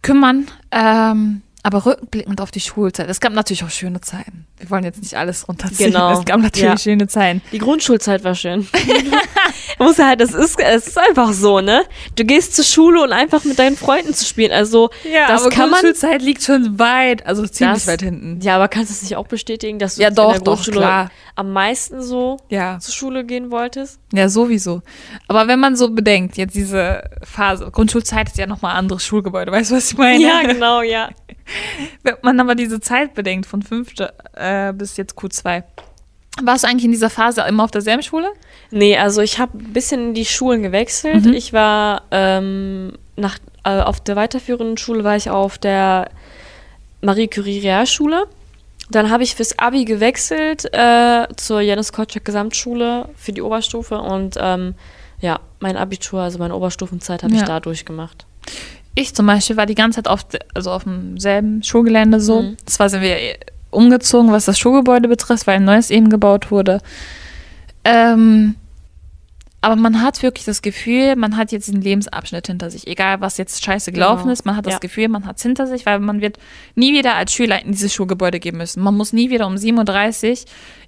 kümmern. 0.00 0.46
Ähm, 0.70 1.42
aber 1.64 1.86
rückblickend 1.86 2.40
auf 2.40 2.50
die 2.50 2.60
Schulzeit. 2.60 3.08
Es 3.08 3.20
gab 3.20 3.32
natürlich 3.32 3.62
auch 3.64 3.70
schöne 3.70 4.00
Zeiten. 4.00 4.46
Wir 4.58 4.68
wollen 4.70 4.84
jetzt 4.84 5.00
nicht 5.00 5.14
alles 5.14 5.46
runterziehen. 5.48 5.92
Genau. 5.92 6.12
Es 6.18 6.24
gab 6.24 6.40
natürlich 6.40 6.68
Ja. 6.68 6.76
schöne 6.78 7.06
Zeiten. 7.06 7.40
Die 7.52 7.58
Grundschulzeit 7.58 8.24
war 8.24 8.34
schön. 8.34 8.66
Muss 9.78 9.98
halt, 9.98 10.20
das 10.20 10.32
ist, 10.34 10.58
es 10.60 10.86
ist 10.88 10.98
einfach 10.98 11.32
so, 11.32 11.60
ne? 11.60 11.84
Du 12.16 12.24
gehst 12.24 12.54
zur 12.54 12.64
Schule 12.64 13.02
und 13.02 13.12
einfach 13.12 13.44
mit 13.44 13.58
deinen 13.58 13.76
Freunden 13.76 14.14
zu 14.14 14.24
spielen. 14.24 14.52
Also, 14.52 14.90
das 15.28 15.48
kann 15.50 15.70
man. 15.70 15.80
Grundschulzeit 15.80 16.22
liegt 16.22 16.42
schon 16.42 16.78
weit, 16.78 17.26
also 17.26 17.46
ziemlich 17.46 17.78
Das- 17.78 17.86
weit 17.86 18.02
hinten. 18.02 18.40
Ja, 18.42 18.56
aber 18.56 18.68
kannst 18.68 18.90
du 18.90 18.94
es 18.94 19.02
nicht 19.02 19.16
auch 19.16 19.26
bestätigen, 19.26 19.78
dass 19.78 19.96
du 19.96 20.02
Ja, 20.02 20.10
doch, 20.10 20.26
in 20.28 20.32
der 20.34 20.38
doch, 20.40 20.54
Grundschule 20.54 20.76
klar. 20.78 21.10
am 21.34 21.52
meisten 21.52 22.02
so 22.02 22.36
Ja. 22.48 22.78
zur 22.78 22.94
Schule 22.94 23.24
gehen 23.24 23.50
wolltest? 23.50 23.98
Ja, 24.12 24.28
sowieso. 24.28 24.82
Aber 25.28 25.48
wenn 25.48 25.58
man 25.58 25.74
so 25.76 25.90
bedenkt, 25.90 26.36
jetzt 26.36 26.54
diese 26.54 27.02
Phase, 27.24 27.70
Grundschulzeit 27.70 28.28
ist 28.28 28.38
ja 28.38 28.46
nochmal 28.46 28.76
anderes 28.76 29.04
Schulgebäude, 29.04 29.50
weißt 29.50 29.70
du, 29.70 29.76
was 29.76 29.90
ich 29.92 29.98
meine? 29.98 30.46
genau, 30.46 30.82
ja. 30.82 31.08
Wenn 32.02 32.14
man 32.22 32.40
aber 32.40 32.54
diese 32.54 32.80
Zeit 32.80 33.14
bedenkt, 33.14 33.46
von 33.46 33.62
fünfte 33.62 34.12
äh, 34.34 34.72
bis 34.72 34.96
jetzt 34.96 35.16
Q2. 35.16 35.62
Warst 36.42 36.64
du 36.64 36.68
eigentlich 36.68 36.86
in 36.86 36.92
dieser 36.92 37.10
Phase 37.10 37.42
immer 37.48 37.64
auf 37.64 37.70
derselben 37.70 38.02
Schule? 38.02 38.28
Nee, 38.70 38.96
also 38.96 39.20
ich 39.20 39.38
habe 39.38 39.58
ein 39.58 39.72
bisschen 39.72 40.14
die 40.14 40.24
Schulen 40.24 40.62
gewechselt. 40.62 41.26
Mhm. 41.26 41.34
Ich 41.34 41.52
war 41.52 42.02
ähm, 42.10 42.94
nach, 43.16 43.38
äh, 43.64 43.80
auf 43.80 44.00
der 44.00 44.16
weiterführenden 44.16 44.78
Schule 44.78 45.04
war 45.04 45.14
ich 45.16 45.28
auf 45.28 45.58
der 45.58 46.08
Marie 47.02 47.28
Curie 47.28 47.58
Realschule. 47.60 48.26
Dann 48.90 49.10
habe 49.10 49.22
ich 49.22 49.34
fürs 49.34 49.58
Abi 49.58 49.84
gewechselt 49.84 50.64
äh, 50.72 51.26
zur 51.36 51.60
Janis 51.60 51.92
Kotschak 51.92 52.24
Gesamtschule 52.24 53.08
für 53.16 53.32
die 53.32 53.42
Oberstufe 53.42 53.98
und 53.98 54.36
ähm, 54.40 54.74
ja, 55.20 55.38
mein 55.60 55.76
Abitur, 55.76 56.20
also 56.22 56.38
meine 56.38 56.54
Oberstufenzeit 56.56 57.22
habe 57.22 57.32
ich 57.34 57.40
Ja. 57.40 57.46
da 57.46 57.60
durchgemacht. 57.60 58.26
Ich 58.94 59.14
zum 59.14 59.26
Beispiel 59.26 59.56
war 59.56 59.66
die 59.66 59.74
ganze 59.74 59.96
Zeit 60.02 60.08
auf, 60.08 60.26
also 60.54 60.70
auf 60.70 60.84
demselben 60.84 61.62
Schulgelände 61.62 62.20
so. 62.20 62.42
Mhm. 62.42 62.56
Zwar 62.66 62.88
sind 62.90 63.00
wir 63.02 63.16
eh 63.16 63.36
umgezogen, 63.70 64.32
was 64.32 64.44
das 64.44 64.58
Schulgebäude 64.58 65.08
betrifft, 65.08 65.46
weil 65.46 65.56
ein 65.56 65.64
neues 65.64 65.90
eben 65.90 66.10
gebaut 66.10 66.50
wurde. 66.50 66.80
Ähm, 67.84 68.54
aber 69.64 69.76
man 69.76 70.02
hat 70.02 70.22
wirklich 70.24 70.44
das 70.44 70.60
Gefühl, 70.60 71.14
man 71.14 71.36
hat 71.36 71.52
jetzt 71.52 71.68
diesen 71.68 71.80
Lebensabschnitt 71.82 72.48
hinter 72.48 72.68
sich. 72.68 72.86
Egal, 72.88 73.20
was 73.20 73.38
jetzt 73.38 73.64
scheiße 73.64 73.92
gelaufen 73.92 74.22
Genau. 74.22 74.32
ist, 74.32 74.44
man 74.44 74.56
hat 74.56 74.66
das 74.66 74.74
Ja. 74.74 74.78
Gefühl, 74.80 75.08
man 75.08 75.24
hat 75.24 75.36
es 75.36 75.42
hinter 75.44 75.68
sich, 75.68 75.86
weil 75.86 76.00
man 76.00 76.20
wird 76.20 76.36
nie 76.74 76.92
wieder 76.92 77.14
als 77.14 77.32
Schüler 77.32 77.64
in 77.64 77.70
dieses 77.70 77.94
Schulgebäude 77.94 78.40
gehen 78.40 78.56
müssen. 78.56 78.82
Man 78.82 78.96
muss 78.96 79.12
nie 79.12 79.30
wieder 79.30 79.46
um 79.46 79.54
7.30 79.54 80.30
Uhr 80.30 80.36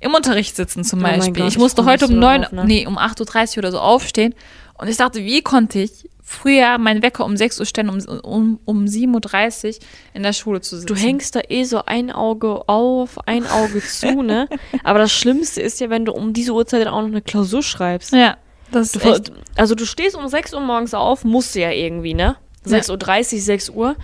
im 0.01 0.15
Unterricht 0.15 0.57
sitzen 0.57 0.83
zum 0.83 0.99
Oh 1.01 1.03
Beispiel. 1.05 1.33
Gott, 1.35 1.49
ich 1.49 1.55
ich 1.55 1.59
musste 1.59 1.83
mich 1.83 1.91
heute 1.93 2.07
um 2.07 2.13
so 2.15 2.19
9, 2.19 2.43
drauf, 2.43 2.53
ne? 2.53 2.65
nee, 2.67 2.87
um 2.87 2.99
8.30 2.99 3.53
Uhr 3.53 3.59
oder 3.59 3.71
so 3.71 3.79
aufstehen. 3.79 4.35
Und 4.77 4.89
ich 4.89 4.97
dachte, 4.97 5.25
wie 5.25 5.43
konnte 5.43 5.81
ich 5.81 6.09
früher 6.23 6.79
meinen 6.79 7.03
Wecker 7.03 7.25
um 7.25 7.37
6 7.37 7.61
Uhr 7.61 7.67
stellen, 7.67 7.91
um, 7.91 7.99
um, 8.23 8.59
um 8.65 8.85
7.30 8.87 9.67
Uhr 9.67 9.75
in 10.15 10.23
der 10.23 10.33
Schule 10.33 10.61
zu 10.61 10.77
sitzen? 10.77 10.87
Du 10.87 10.97
hängst 10.97 11.37
da 11.37 11.41
eh 11.49 11.65
so 11.65 11.85
ein 11.85 12.11
Auge 12.11 12.69
auf, 12.69 13.19
ein 13.27 13.47
Auge 13.47 13.81
zu, 13.81 14.23
ne? 14.23 14.49
Aber 14.85 14.99
das 14.99 15.13
Schlimmste 15.13 15.61
ist 15.61 15.81
ja, 15.81 15.91
wenn 15.91 16.05
du 16.05 16.13
um 16.13 16.33
diese 16.33 16.53
Uhrzeit 16.53 16.81
dann 16.83 16.95
auch 16.95 17.03
noch 17.03 17.09
eine 17.09 17.23
Klausur 17.23 17.63
schreibst. 17.63 18.13
Ja, 18.13 18.37
das 18.73 18.93
Du, 18.93 19.01
echt. 19.01 19.33
also 19.57 19.75
du 19.75 19.85
stehst 19.85 20.17
um 20.17 20.27
6 20.27 20.55
Uhr 20.55 20.61
morgens 20.61 20.95
auf, 20.95 21.25
musst 21.25 21.55
du 21.55 21.61
ja 21.61 21.71
irgendwie, 21.71 22.15
ne? 22.15 22.37
6.30 22.67 23.35
Uhr, 23.35 23.41
6 23.41 23.71
Uhr, 23.71 23.97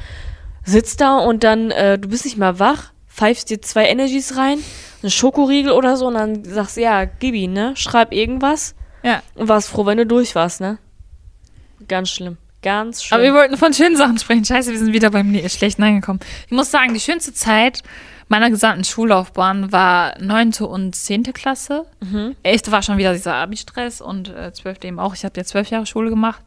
sitzt 0.65 1.01
da 1.01 1.19
und 1.19 1.43
dann, 1.43 1.71
äh, 1.71 1.99
du 1.99 2.09
bist 2.09 2.27
nicht 2.27 2.37
mal 2.37 2.59
wach, 2.59 2.93
pfeifst 3.09 3.49
dir 3.49 3.63
zwei 3.63 3.87
Energies 3.87 4.37
rein, 4.37 4.59
einen 5.03 5.11
Schokoriegel 5.11 5.73
oder 5.73 5.97
so 5.97 6.07
und 6.07 6.15
dann 6.15 6.45
sagst 6.45 6.77
du, 6.77 6.83
ja, 6.83 7.07
gib 7.07 7.35
ihn, 7.35 7.55
ne? 7.55 7.73
Schreib 7.77 8.13
irgendwas 8.13 8.75
Ja. 9.03 9.23
und 9.35 9.49
warst 9.49 9.69
froh, 9.69 9.87
wenn 9.87 9.99
du 9.99 10.07
durch 10.07 10.35
warst, 10.35 10.61
ne? 10.61 10.79
Ganz 11.89 12.11
schlimm. 12.11 12.37
Ganz 12.63 13.03
schlimm. 13.03 13.17
Aber 13.17 13.25
wir 13.25 13.35
wollten 13.35 13.57
von 13.57 13.73
schönen 13.73 13.97
Sachen 13.97 14.19
sprechen. 14.19 14.45
Scheiße, 14.45 14.71
wir 14.71 14.79
sind 14.79 14.93
wieder 14.93 15.11
beim 15.11 15.35
Schlechten 15.49 15.83
angekommen. 15.83 16.21
Ich 16.47 16.53
muss 16.53 16.71
sagen, 16.71 16.93
die 16.93 17.01
schönste 17.01 17.33
Zeit 17.33 17.83
meiner 18.29 18.51
gesamten 18.51 18.85
Schullaufbahn 18.85 19.73
war 19.73 20.15
neunte 20.21 20.67
und 20.67 20.95
zehnte 20.95 21.33
Klasse. 21.33 21.87
Mhm. 22.01 22.37
Elfte 22.43 22.71
war 22.71 22.83
schon 22.83 22.97
wieder 22.97 23.13
dieser 23.13 23.35
Abi-Stress 23.35 24.01
und 24.01 24.29
äh, 24.29 24.53
zwölfte 24.53 24.87
eben 24.87 25.01
auch. 25.01 25.15
Ich 25.15 25.25
habe 25.25 25.37
ja 25.37 25.45
zwölf 25.45 25.69
Jahre 25.71 25.87
Schule 25.87 26.11
gemacht. 26.11 26.41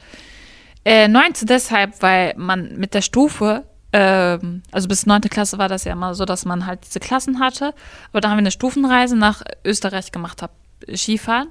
Äh, 0.85 1.07
neunte 1.07 1.45
deshalb, 1.45 2.01
weil 2.01 2.35
man 2.37 2.77
mit 2.77 2.93
der 2.93 3.01
Stufe, 3.01 3.63
ähm, 3.91 4.61
also 4.71 4.87
bis 4.87 5.05
neunte 5.05 5.29
Klasse 5.29 5.57
war 5.57 5.67
das 5.67 5.83
ja 5.83 5.91
immer 5.91 6.13
so, 6.13 6.23
dass 6.23 6.45
man 6.45 6.65
halt 6.65 6.85
diese 6.85 6.99
Klassen 7.01 7.39
hatte. 7.39 7.73
Aber 8.11 8.21
da 8.21 8.29
haben 8.29 8.37
wir 8.37 8.43
eine 8.43 8.51
Stufenreise 8.51 9.17
nach 9.17 9.41
Österreich 9.65 10.11
gemacht, 10.11 10.41
hab 10.41 10.51
Skifahren. 10.93 11.49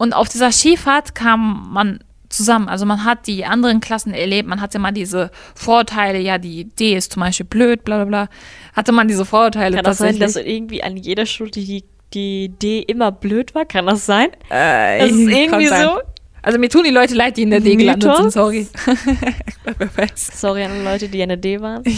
Und 0.00 0.14
auf 0.14 0.30
dieser 0.30 0.50
Skifahrt 0.50 1.14
kam 1.14 1.68
man 1.74 1.98
zusammen. 2.30 2.70
Also 2.70 2.86
man 2.86 3.04
hat 3.04 3.26
die 3.26 3.44
anderen 3.44 3.80
Klassen 3.80 4.14
erlebt, 4.14 4.48
man 4.48 4.62
hatte 4.62 4.78
mal 4.78 4.92
diese 4.92 5.30
Vorteile, 5.54 6.18
ja, 6.18 6.38
die 6.38 6.64
D 6.64 6.94
ist 6.96 7.12
zum 7.12 7.20
Beispiel 7.20 7.44
blöd, 7.44 7.84
bla 7.84 7.96
bla 7.96 8.04
bla. 8.06 8.28
Hatte 8.72 8.92
man 8.92 9.08
diese 9.08 9.26
Vorteile 9.26 9.76
Kann 9.76 9.84
das 9.84 9.98
sein, 9.98 10.18
dass 10.18 10.36
irgendwie 10.36 10.82
an 10.82 10.96
jeder 10.96 11.26
Schule 11.26 11.50
die, 11.50 11.84
die 12.14 12.44
Idee 12.44 12.78
immer 12.80 13.12
blöd 13.12 13.54
war? 13.54 13.66
Kann 13.66 13.84
das 13.84 14.06
sein? 14.06 14.30
äh, 14.48 15.00
Das 15.00 15.10
ist 15.10 15.28
irgendwie 15.28 15.66
so. 15.66 16.00
Also 16.40 16.58
mir 16.58 16.70
tun 16.70 16.84
die 16.84 16.90
Leute 16.90 17.14
leid, 17.14 17.36
die 17.36 17.42
in 17.42 17.50
der 17.50 17.60
D 17.60 17.76
gelandet 17.76 18.08
Mythos? 18.08 18.22
sind, 18.22 18.30
sorry. 18.32 18.66
Sorry 20.14 20.64
an 20.64 20.82
Leute, 20.82 21.10
die 21.10 21.20
in 21.20 21.28
der 21.28 21.36
D 21.36 21.60
waren. 21.60 21.84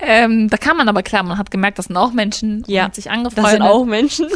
ähm, 0.00 0.48
da 0.48 0.56
kam 0.56 0.76
man 0.76 0.88
aber 0.88 1.02
klar, 1.02 1.24
man 1.24 1.38
hat 1.38 1.50
gemerkt, 1.50 1.78
das 1.78 1.86
sind 1.86 1.96
auch 1.96 2.12
Menschen. 2.12 2.64
Ja, 2.68 2.82
man 2.82 2.88
hat 2.88 2.94
sich 2.94 3.10
angefreundet. 3.10 3.44
Das 3.44 3.50
sind 3.52 3.62
auch 3.62 3.84
Menschen. 3.84 4.28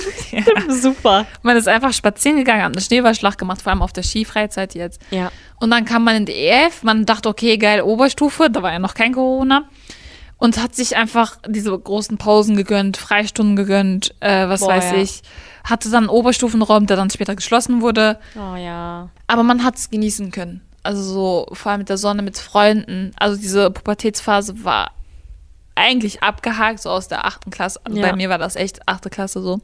Super. 0.68 1.26
Man 1.42 1.56
ist 1.56 1.68
einfach 1.68 1.92
spazieren 1.92 2.36
gegangen, 2.36 2.62
hat 2.62 2.72
eine 2.72 2.80
Schneeballschlacht 2.80 3.38
gemacht, 3.38 3.62
vor 3.62 3.70
allem 3.70 3.82
auf 3.82 3.92
der 3.92 4.02
Skifreizeit 4.02 4.74
jetzt. 4.74 5.00
Ja. 5.10 5.30
Und 5.60 5.70
dann 5.70 5.84
kam 5.84 6.04
man 6.04 6.16
in 6.16 6.26
die 6.26 6.32
EF, 6.32 6.82
man 6.82 7.06
dachte, 7.06 7.28
okay, 7.28 7.58
geil, 7.58 7.82
Oberstufe, 7.82 8.50
da 8.50 8.62
war 8.62 8.72
ja 8.72 8.78
noch 8.78 8.94
kein 8.94 9.12
Corona. 9.12 9.64
Und 10.38 10.60
hat 10.60 10.74
sich 10.74 10.96
einfach 10.96 11.38
diese 11.46 11.78
großen 11.78 12.18
Pausen 12.18 12.56
gegönnt, 12.56 12.96
Freistunden 12.96 13.54
gegönnt, 13.54 14.14
äh, 14.18 14.48
was 14.48 14.60
Boah, 14.60 14.70
weiß 14.70 14.90
ja. 14.90 14.96
ich. 14.98 15.22
Hatte 15.62 15.88
dann 15.90 16.04
einen 16.04 16.08
Oberstufenraum, 16.08 16.88
der 16.88 16.96
dann 16.96 17.10
später 17.10 17.36
geschlossen 17.36 17.80
wurde. 17.80 18.18
Oh 18.34 18.56
ja. 18.56 19.10
Aber 19.28 19.44
man 19.44 19.62
hat 19.62 19.76
es 19.76 19.90
genießen 19.90 20.32
können. 20.32 20.60
Also 20.82 21.02
so, 21.02 21.46
vor 21.52 21.70
allem 21.70 21.78
mit 21.78 21.88
der 21.88 21.96
Sonne, 21.96 22.22
mit 22.22 22.38
Freunden. 22.38 23.12
Also 23.16 23.40
diese 23.40 23.70
Pubertätsphase 23.70 24.64
war 24.64 24.90
eigentlich 25.74 26.22
abgehakt, 26.22 26.80
so 26.80 26.90
aus 26.90 27.08
der 27.08 27.24
achten 27.24 27.50
Klasse. 27.50 27.80
Also 27.84 27.98
Ja. 27.98 28.10
bei 28.10 28.16
mir 28.16 28.28
war 28.28 28.38
das 28.38 28.56
echt 28.56 28.86
achte 28.88 29.10
Klasse 29.10 29.40
so. 29.42 29.60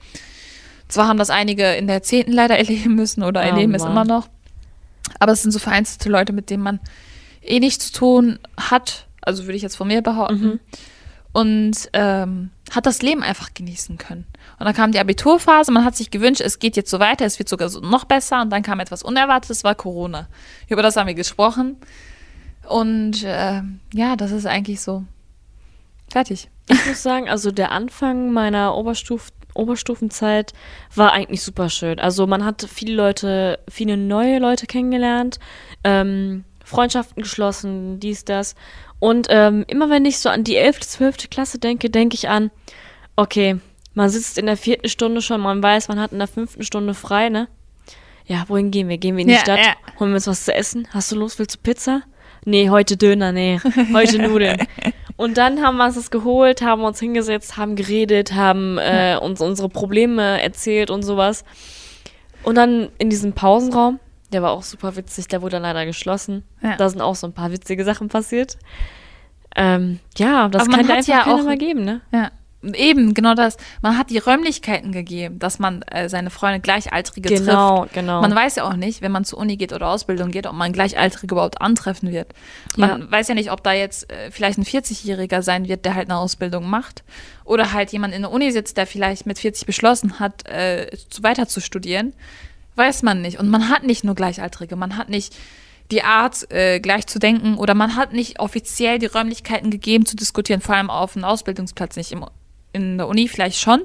Zwar 0.89 1.07
haben 1.09 1.19
das 1.19 1.31
einige 1.31 1.75
in 1.75 1.87
der 1.87 2.03
zehnten 2.03 2.33
leider 2.33 2.57
erleben 2.59 2.95
müssen 2.95 3.23
oder 3.23 3.41
Oh 3.41 3.45
erleben 3.45 3.75
es 3.75 3.83
Mann. 3.83 3.93
immer 3.93 4.05
noch. 4.05 4.29
Aber 5.21 5.33
es 5.33 5.43
sind 5.43 5.53
so 5.53 5.59
vereinzelte 5.59 6.09
Leute, 6.09 6.33
mit 6.33 6.51
denen 6.51 6.63
man 6.63 6.81
eh 7.43 7.61
nichts 7.61 7.93
zu 7.93 7.99
tun 7.99 8.39
hat. 8.59 9.07
Also 9.23 9.45
würde 9.45 9.57
ich 9.57 9.63
jetzt 9.63 9.77
von 9.77 9.89
mir 9.89 10.03
behaupten. 10.03 10.41
Mhm. 10.45 10.61
Und 11.33 11.91
ähm, 11.93 12.51
hat 12.71 12.87
das 12.87 13.03
Leben 13.03 13.23
einfach 13.23 13.53
genießen 13.55 13.99
können. 13.99 14.27
Und 14.59 14.65
dann 14.67 14.75
kam 14.75 14.93
die 14.93 14.99
Abiturphase, 14.99 15.71
man 15.73 15.85
hat 15.85 15.95
sich 15.95 16.11
gewünscht, 16.11 16.41
es 16.41 16.59
geht 16.59 16.77
jetzt 16.77 16.91
so 16.91 16.99
weiter, 17.01 17.25
es 17.27 17.39
wird 17.39 17.49
sogar 17.49 17.69
so 17.69 17.81
noch 17.81 18.05
besser. 18.07 18.41
Und 18.43 18.51
dann 18.51 18.63
kam 18.63 18.81
etwas 18.81 19.03
Unerwartetes, 19.03 19.63
war 19.63 19.75
Corona. 19.75 20.27
Über 20.69 20.83
das 20.83 20.97
haben 20.97 21.07
wir 21.07 21.15
gesprochen. 21.15 21.77
Und 22.67 23.23
ähm, 23.25 23.81
ja, 23.93 24.17
das 24.17 24.31
ist 24.31 24.47
eigentlich 24.47 24.81
so. 24.81 25.05
Fertig. 26.11 26.49
Ich 26.71 26.87
muss 26.87 27.03
sagen, 27.03 27.29
also 27.29 27.51
der 27.51 27.73
Anfang 27.73 28.33
meiner 28.33 28.77
Oberstuf 28.77 29.29
Oberstufenzeit 29.55 30.53
war 30.95 31.13
eigentlich 31.13 31.43
super 31.43 31.69
schön. 31.69 31.99
Also 31.99 32.27
man 32.29 32.45
hat 32.45 32.67
viele 32.73 32.95
Leute, 32.95 33.59
viele 33.69 33.97
neue 33.97 34.39
Leute 34.39 34.67
kennengelernt, 34.67 35.41
ähm, 35.83 36.45
Freundschaften 36.65 37.23
geschlossen, 37.23 37.99
dies, 37.99 38.25
das. 38.25 38.55
Und 39.01 39.27
ähm, 39.31 39.65
immer 39.67 39.91
wenn 39.91 40.05
ich 40.05 40.19
so 40.21 40.29
an 40.29 40.45
die 40.45 40.57
11., 40.57 40.81
12. 40.81 41.31
Klasse 41.31 41.59
denke, 41.59 41.91
denke 41.91 42.15
ich 42.15 42.29
an, 42.29 42.51
okay, 43.17 43.59
man 43.95 44.11
sitzt 44.11 44.39
in 44.39 44.47
der 44.47 44.57
vierten 44.57 44.89
Stunde 44.89 45.23
schon, 45.23 45.41
man 45.41 45.61
weiß, 45.63 45.89
man 45.89 45.99
hat 45.99 46.13
in 46.13 46.19
der 46.19 46.29
fünften 46.29 46.63
Stunde 46.63 46.95
frei, 46.95 47.29
ne? 47.29 47.49
Ja, 48.27 48.45
wohin 48.49 48.71
gehen 48.71 48.89
wir? 48.89 48.99
Gehen 48.99 49.17
wir 49.17 49.23
in 49.23 49.29
die 49.29 49.35
Ja, 49.35 49.41
Stadt? 49.41 49.59
ja. 49.59 49.73
Holen 49.99 50.11
wir 50.11 50.17
uns 50.17 50.27
was 50.29 50.45
zu 50.45 50.55
essen? 50.55 50.87
Hast 50.93 51.11
du 51.11 51.17
Lust, 51.17 51.39
willst 51.41 51.57
du 51.57 51.61
Pizza? 51.61 52.03
Nee, 52.45 52.69
heute 52.71 52.97
Döner, 52.97 53.33
nee, 53.33 53.59
heute 53.93 54.19
Nudeln. 54.23 54.59
Und 55.19 55.37
dann 55.37 55.61
haben 55.63 55.77
wir 55.77 55.85
uns 55.85 55.97
das 55.97 56.11
geholt, 56.13 56.63
haben 56.63 56.83
uns 56.85 57.01
hingesetzt, 57.01 57.57
haben 57.57 57.75
geredet, 57.77 58.35
haben 58.35 58.79
äh, 58.79 59.19
uns 59.21 59.41
unsere 59.43 59.69
Probleme 59.69 60.41
erzählt 60.41 60.91
und 60.91 61.03
sowas. 61.03 61.45
Und 62.45 62.55
dann 62.55 62.89
in 62.99 63.11
diesem 63.11 63.33
Pausenraum, 63.33 63.99
der 64.33 64.43
war 64.43 64.53
auch 64.53 64.63
super 64.63 64.95
witzig, 64.95 65.27
der 65.27 65.43
wurde 65.43 65.57
dann 65.57 65.63
leider 65.65 65.85
geschlossen. 65.87 66.45
Ja. 66.63 66.77
Da 66.77 66.89
sind 66.89 67.01
auch 67.03 67.17
so 67.17 67.27
ein 67.27 67.33
paar 67.33 67.51
witzige 67.51 67.85
Sachen 67.85 68.09
passiert. 68.09 68.59
Ähm, 69.57 69.99
ja, 70.17 70.49
das 70.49 70.69
kann 70.69 70.79
hat 70.89 70.91
einfach 70.91 71.09
ja 71.09 71.23
keiner 71.25 71.37
auch- 71.41 71.45
mal 71.45 71.59
geben, 71.59 71.85
ne? 71.85 72.01
Ja. 72.13 72.31
Eben, 72.61 73.15
genau 73.15 73.35
das. 73.35 73.57
Man 73.83 73.97
hat 73.97 74.11
die 74.11 74.19
Räumlichkeiten 74.19 74.91
gegeben, 74.91 75.39
dass 75.39 75.61
man 75.61 75.83
äh, 75.83 76.09
seine 76.09 76.29
Freunde 76.31 76.59
Gleichaltrige 76.59 77.29
Genau, 77.29 77.83
trifft. 77.83 77.95
genau. 77.95 78.21
Man 78.21 78.35
weiß 78.35 78.57
ja 78.57 78.65
auch 78.65 78.75
nicht, 78.75 79.01
wenn 79.01 79.13
man 79.13 79.25
zur 79.25 79.39
Uni 79.39 79.57
geht 79.57 79.73
oder 79.73 79.89
Ausbildung 79.89 80.33
geht, 80.33 80.45
ob 80.47 80.55
man 80.55 80.73
Gleichaltrige 80.73 81.35
überhaupt 81.37 81.61
antreffen 81.61 82.11
wird. 82.11 82.33
Man 82.77 83.09
weiß 83.09 83.29
ja 83.29 83.35
nicht, 83.37 83.53
ob 83.53 83.63
da 83.63 83.73
jetzt 83.73 84.11
äh, 84.13 84.33
vielleicht 84.33 84.59
ein 84.59 84.65
40-Jähriger 84.65 85.43
sein 85.43 85.69
wird, 85.69 85.85
der 85.85 85.95
halt 85.95 86.11
eine 86.11 86.19
Ausbildung 86.19 86.69
macht. 86.69 87.05
Oder 87.45 87.73
halt 87.73 87.93
jemand 87.93 88.13
in 88.13 88.23
der 88.23 88.33
Uni 88.33 88.51
sitzt, 88.51 88.77
der 88.77 88.89
vielleicht 88.89 89.25
mit 89.25 89.39
40 89.39 89.65
beschlossen 89.65 90.19
hat, 90.19 90.47
äh, 90.49 90.91
zu- 91.11 91.23
weiter 91.23 91.47
zu 91.47 91.61
studieren. 91.61 92.13
Weiß 92.75 93.03
man 93.05 93.23
nicht. 93.23 93.39
Und 93.39 93.49
man 93.51 93.69
hat 93.69 93.85
nicht 93.85 94.03
nur 94.03 94.17
Gleichaltrige, 94.17 94.75
man 94.75 94.97
hat 94.97 95.09
nicht 95.11 95.33
die 95.93 96.03
Art, 96.03 96.51
äh, 96.53 96.81
gleich 96.81 97.07
zu 97.07 97.19
denken 97.19 97.57
oder 97.57 97.75
man 97.75 97.97
hat 97.97 98.13
nicht 98.13 98.41
offiziell 98.41 98.99
die 98.99 99.07
Räumlichkeiten 99.07 99.71
gegeben 99.71 100.05
zu 100.05 100.17
diskutieren, 100.17 100.61
vor 100.61 100.75
allem 100.75 100.91
auf 100.91 101.17
einem 101.17 101.25
Ausbildungsplatz, 101.25 101.97
nicht 101.97 102.13
im, 102.13 102.27
in 102.73 102.99
der 102.99 103.09
Uni 103.09 103.29
vielleicht 103.29 103.59
schon. 103.59 103.83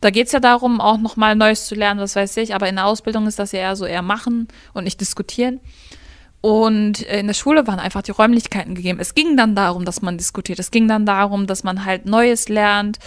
Da 0.00 0.10
geht 0.10 0.26
es 0.26 0.32
ja 0.32 0.40
darum, 0.40 0.80
auch 0.80 0.96
nochmal 0.98 1.36
Neues 1.36 1.66
zu 1.66 1.74
lernen, 1.74 2.00
was 2.00 2.16
weiß 2.16 2.36
ich, 2.38 2.54
aber 2.54 2.68
in 2.68 2.76
der 2.76 2.86
Ausbildung 2.86 3.26
ist 3.26 3.38
das 3.38 3.52
ja 3.52 3.60
eher 3.60 3.76
so 3.76 3.84
eher 3.84 4.02
machen 4.02 4.48
und 4.72 4.84
nicht 4.84 5.00
diskutieren. 5.00 5.60
Und 6.40 7.06
äh, 7.06 7.20
in 7.20 7.26
der 7.26 7.34
Schule 7.34 7.66
waren 7.66 7.78
einfach 7.78 8.00
die 8.02 8.12
Räumlichkeiten 8.12 8.74
gegeben. 8.74 8.98
Es 8.98 9.14
ging 9.14 9.36
dann 9.36 9.54
darum, 9.54 9.84
dass 9.84 10.00
man 10.00 10.16
diskutiert. 10.16 10.58
Es 10.58 10.70
ging 10.70 10.88
dann 10.88 11.04
darum, 11.04 11.46
dass 11.46 11.64
man 11.64 11.84
halt 11.84 12.06
Neues 12.06 12.48
lernt, 12.48 12.98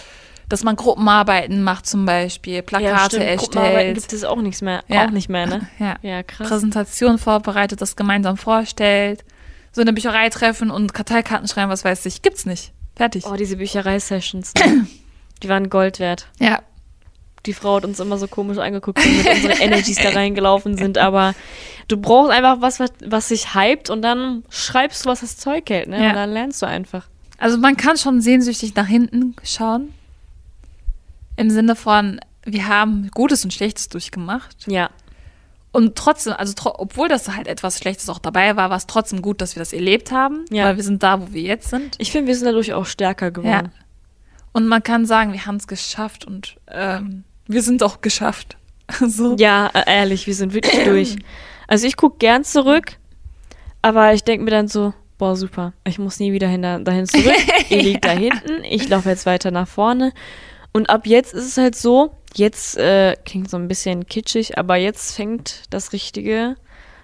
dass 0.48 0.62
man 0.62 0.76
Gruppenarbeiten 0.76 1.64
macht 1.64 1.86
zum 1.86 2.06
Beispiel, 2.06 2.62
Plakate 2.62 3.18
Gruppenarbeiten 3.18 3.76
erstellt. 3.76 3.94
gibt 3.96 4.12
es 4.12 4.22
auch 4.24 4.36
nichts 4.40 4.62
mehr, 4.62 4.84
Ja. 4.86 5.06
auch 5.06 5.10
nicht 5.10 5.28
mehr, 5.28 5.46
ne? 5.46 5.66
Ja. 5.80 5.96
Ja, 6.02 6.22
krass. 6.22 6.46
Präsentation 6.46 7.18
vorbereitet, 7.18 7.80
das 7.80 7.96
gemeinsam 7.96 8.36
vorstellt, 8.36 9.24
so 9.72 9.80
eine 9.80 9.92
Bücherei 9.92 10.28
treffen 10.28 10.70
und 10.70 10.94
Karteikarten 10.94 11.48
schreiben, 11.48 11.70
was 11.72 11.84
weiß 11.84 12.06
ich, 12.06 12.22
gibt's 12.22 12.46
nicht. 12.46 12.72
Fertig. 12.94 13.24
Oh, 13.26 13.34
diese 13.34 13.56
Bücherei-Sessions, 13.56 14.52
ne? 14.54 14.86
die 15.44 15.48
waren 15.48 15.70
Gold 15.70 16.00
wert. 16.00 16.26
Ja, 16.40 16.60
Die 17.46 17.52
Frau 17.52 17.76
hat 17.76 17.84
uns 17.84 18.00
immer 18.00 18.16
so 18.18 18.26
komisch 18.26 18.58
angeguckt, 18.58 18.98
wenn 19.04 19.12
wir 19.12 19.34
mit 19.34 19.44
unseren 19.44 19.60
Energies 19.60 19.98
da 20.02 20.08
reingelaufen 20.10 20.76
sind, 20.76 20.96
aber 20.98 21.34
du 21.88 21.96
brauchst 21.98 22.30
einfach 22.32 22.60
was, 22.62 22.80
was, 22.80 22.90
was 23.04 23.28
sich 23.28 23.54
hypt 23.54 23.90
und 23.90 24.02
dann 24.02 24.42
schreibst 24.48 25.04
du, 25.04 25.10
was 25.10 25.20
das 25.20 25.36
Zeug 25.36 25.68
hält, 25.68 25.88
ne? 25.88 26.02
Ja. 26.02 26.08
Und 26.10 26.14
dann 26.16 26.32
lernst 26.32 26.62
du 26.62 26.66
einfach. 26.66 27.06
also 27.38 27.58
man 27.58 27.76
kann 27.76 27.96
schon 27.98 28.20
sehnsüchtig 28.22 28.74
nach 28.74 28.86
hinten 28.86 29.36
schauen. 29.44 29.92
Im 31.36 31.50
Sinne 31.50 31.76
von, 31.76 32.20
wir 32.44 32.68
haben 32.68 33.10
Gutes 33.12 33.44
und 33.44 33.52
Schlechtes 33.52 33.88
durchgemacht. 33.88 34.56
Ja. 34.66 34.90
Und 35.72 35.96
trotzdem, 35.96 36.34
also 36.34 36.52
tro 36.54 36.72
obwohl 36.78 37.08
das 37.08 37.28
halt 37.28 37.48
etwas 37.48 37.78
Schlechtes 37.78 38.08
auch 38.08 38.20
dabei 38.20 38.54
war, 38.56 38.70
war 38.70 38.76
es 38.76 38.86
trotzdem 38.86 39.20
gut, 39.22 39.40
dass 39.40 39.56
wir 39.56 39.60
das 39.60 39.72
erlebt 39.72 40.12
haben, 40.12 40.44
Ja. 40.50 40.64
weil 40.66 40.76
wir 40.76 40.84
sind 40.84 41.02
da, 41.02 41.20
wo 41.20 41.32
wir 41.32 41.42
jetzt 41.42 41.68
sind. 41.70 41.96
Ich 41.98 42.12
finde, 42.12 42.28
wir 42.28 42.36
sind 42.36 42.46
dadurch 42.46 42.72
auch 42.72 42.86
stärker 42.86 43.32
Ja. 43.42 43.64
Und 44.54 44.68
man 44.68 44.82
kann 44.82 45.04
sagen, 45.04 45.32
wir 45.32 45.46
haben 45.46 45.56
es 45.56 45.66
geschafft 45.66 46.24
und 46.24 46.56
ähm, 46.70 47.24
wir 47.46 47.60
sind 47.60 47.82
auch 47.82 48.00
geschafft. 48.00 48.56
so. 49.00 49.36
Ja, 49.36 49.70
ehrlich, 49.86 50.26
wir 50.26 50.34
sind 50.34 50.54
wirklich 50.54 50.84
durch. 50.84 51.16
Also 51.66 51.86
ich 51.86 51.96
gucke 51.96 52.18
gern 52.18 52.44
zurück, 52.44 52.96
aber 53.82 54.14
ich 54.14 54.22
denke 54.22 54.44
mir 54.44 54.52
dann 54.52 54.68
so, 54.68 54.94
boah, 55.18 55.34
super, 55.34 55.72
ich 55.84 55.98
muss 55.98 56.20
nie 56.20 56.32
wieder 56.32 56.46
hin, 56.46 56.62
dahin 56.62 57.06
zurück. 57.06 57.34
Ihr 57.68 57.82
liegt 57.82 58.04
da 58.04 58.12
hinten, 58.12 58.62
ich 58.62 58.88
laufe 58.88 59.08
jetzt 59.08 59.26
weiter 59.26 59.50
nach 59.50 59.68
vorne. 59.68 60.12
Und 60.72 60.88
ab 60.88 61.06
jetzt 61.06 61.34
ist 61.34 61.46
es 61.46 61.56
halt 61.56 61.74
so, 61.74 62.12
jetzt 62.34 62.76
äh, 62.76 63.16
klingt 63.24 63.50
so 63.50 63.56
ein 63.56 63.66
bisschen 63.68 64.06
kitschig, 64.06 64.56
aber 64.56 64.76
jetzt 64.76 65.16
fängt 65.16 65.62
das 65.70 65.92
richtige 65.92 66.56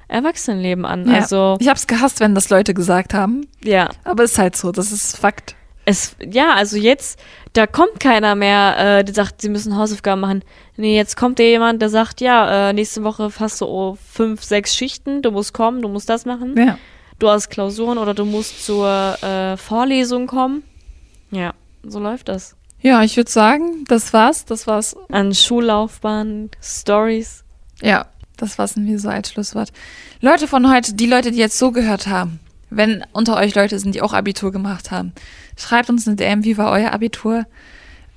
Erwachsenenleben 0.06 0.84
an. 0.84 1.08
Ja. 1.08 1.20
Also, 1.20 1.56
ich 1.60 1.68
habe 1.68 1.76
es 1.76 1.86
gehasst, 1.86 2.20
wenn 2.20 2.34
das 2.34 2.48
Leute 2.48 2.74
gesagt 2.74 3.12
haben. 3.12 3.46
ja. 3.62 3.88
Aber 4.04 4.24
ist 4.24 4.38
halt 4.38 4.56
so, 4.56 4.70
das 4.70 4.92
ist 4.92 5.16
Fakt. 5.16 5.56
Es, 5.90 6.14
ja, 6.24 6.55
also 6.55 6.76
jetzt, 6.76 7.18
da 7.53 7.66
kommt 7.66 7.98
keiner 7.98 8.37
mehr, 8.37 8.98
äh, 8.98 9.05
der 9.05 9.12
sagt, 9.12 9.42
sie 9.42 9.48
müssen 9.48 9.76
Hausaufgaben 9.76 10.20
machen. 10.20 10.44
Nee, 10.76 10.96
jetzt 10.96 11.16
kommt 11.16 11.40
dir 11.40 11.48
jemand, 11.48 11.83
der 11.83 11.88
sagt, 11.88 12.20
ja, 12.20 12.70
äh, 12.70 12.72
nächste 12.72 13.03
Woche 13.03 13.29
hast 13.40 13.61
du 13.61 13.66
oh, 13.66 13.98
fünf, 14.09 14.44
sechs 14.44 14.76
Schichten, 14.76 15.20
du 15.20 15.33
musst 15.33 15.53
kommen, 15.53 15.83
du 15.83 15.88
musst 15.88 16.09
das 16.09 16.26
machen. 16.26 16.55
Ja. 16.57 16.79
Du 17.18 17.29
hast 17.29 17.50
Klausuren 17.50 17.98
oder 17.98 18.14
du 18.14 18.24
musst 18.24 18.64
zur 18.64 18.88
äh, 19.22 19.57
Vorlesung 19.57 20.29
kommen. 20.29 20.62
Ja, 21.33 21.55
so 21.83 21.98
läuft 21.98 22.29
das. 22.29 22.55
Ja, 22.81 23.03
ich 23.03 23.16
würde 23.16 23.31
sagen, 23.31 23.85
das 23.88 24.12
war's. 24.12 24.44
Das 24.44 24.66
war's. 24.66 24.96
An 25.11 25.35
Schullaufbahn, 25.35 26.50
Stories. 26.62 27.44
Ja, 27.83 28.07
das 28.37 28.59
war's 28.59 28.76
mir 28.76 28.98
so 28.98 29.09
als 29.09 29.33
Schlusswort. 29.33 29.72
Leute 30.20 30.46
von 30.46 30.72
heute, 30.72 30.94
die 30.94 31.07
Leute, 31.07 31.33
die 31.33 31.38
jetzt 31.38 31.59
so 31.59 31.72
gehört 31.72 32.07
haben, 32.07 32.38
wenn 32.70 33.04
unter 33.12 33.37
euch 33.37 33.54
Leute 33.54 33.78
sind, 33.78 33.94
die 33.94 34.02
auch 34.02 34.12
Abitur 34.12 34.52
gemacht 34.52 34.90
haben, 34.90 35.12
schreibt 35.59 35.90
uns 35.90 36.06
eine 36.06 36.16
DM, 36.16 36.44
wie 36.44 36.56
war 36.59 36.70
euer 36.72 36.92
Abitur? 36.92 37.44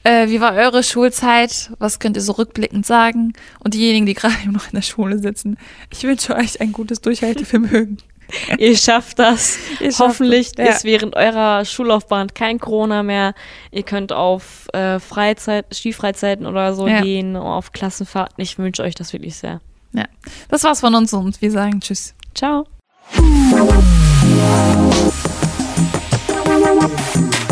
Äh, 0.03 0.27
wie 0.29 0.41
war 0.41 0.53
eure 0.53 0.83
Schulzeit? 0.83 1.71
Was 1.79 1.99
könnt 1.99 2.17
ihr 2.17 2.21
so 2.21 2.33
rückblickend 2.33 2.85
sagen? 2.85 3.33
Und 3.63 3.73
diejenigen, 3.73 4.05
die 4.05 4.13
gerade 4.13 4.33
noch 4.51 4.65
in 4.65 4.73
der 4.75 4.81
Schule 4.81 5.19
sitzen, 5.19 5.57
ich 5.91 6.03
wünsche 6.03 6.35
euch 6.35 6.59
ein 6.61 6.71
gutes 6.73 7.01
Durchhaltevermögen. 7.01 7.97
Ihr 8.57 8.75
schafft 8.77 9.19
das. 9.19 9.57
Ihr 9.79 9.91
schafft 9.91 9.99
Hoffentlich 9.99 10.51
es, 10.57 10.65
ja. 10.65 10.71
ist 10.71 10.83
während 10.85 11.15
eurer 11.15 11.65
Schullaufbahn 11.65 12.33
kein 12.33 12.59
Corona 12.59 13.03
mehr. 13.03 13.33
Ihr 13.71 13.83
könnt 13.83 14.11
auf 14.11 14.67
äh, 14.73 14.99
Freizeit, 14.99 15.65
Skifreizeiten 15.73 16.45
oder 16.45 16.73
so 16.73 16.87
Ja. 16.87 17.01
gehen, 17.01 17.35
auf 17.35 17.71
Klassenfahrten. 17.73 18.41
Ich 18.41 18.57
wünsche 18.57 18.83
euch 18.83 18.95
das 18.95 19.13
wirklich 19.13 19.35
sehr. 19.35 19.61
Ja, 19.93 20.05
das 20.49 20.63
war's 20.63 20.79
von 20.79 20.95
uns 20.95 21.13
und 21.13 21.41
wir 21.41 21.51
sagen 21.51 21.79
Tschüss. 21.79 22.15
Ciao. 22.33 22.65
Thank 24.35 24.97
you. 27.37 27.42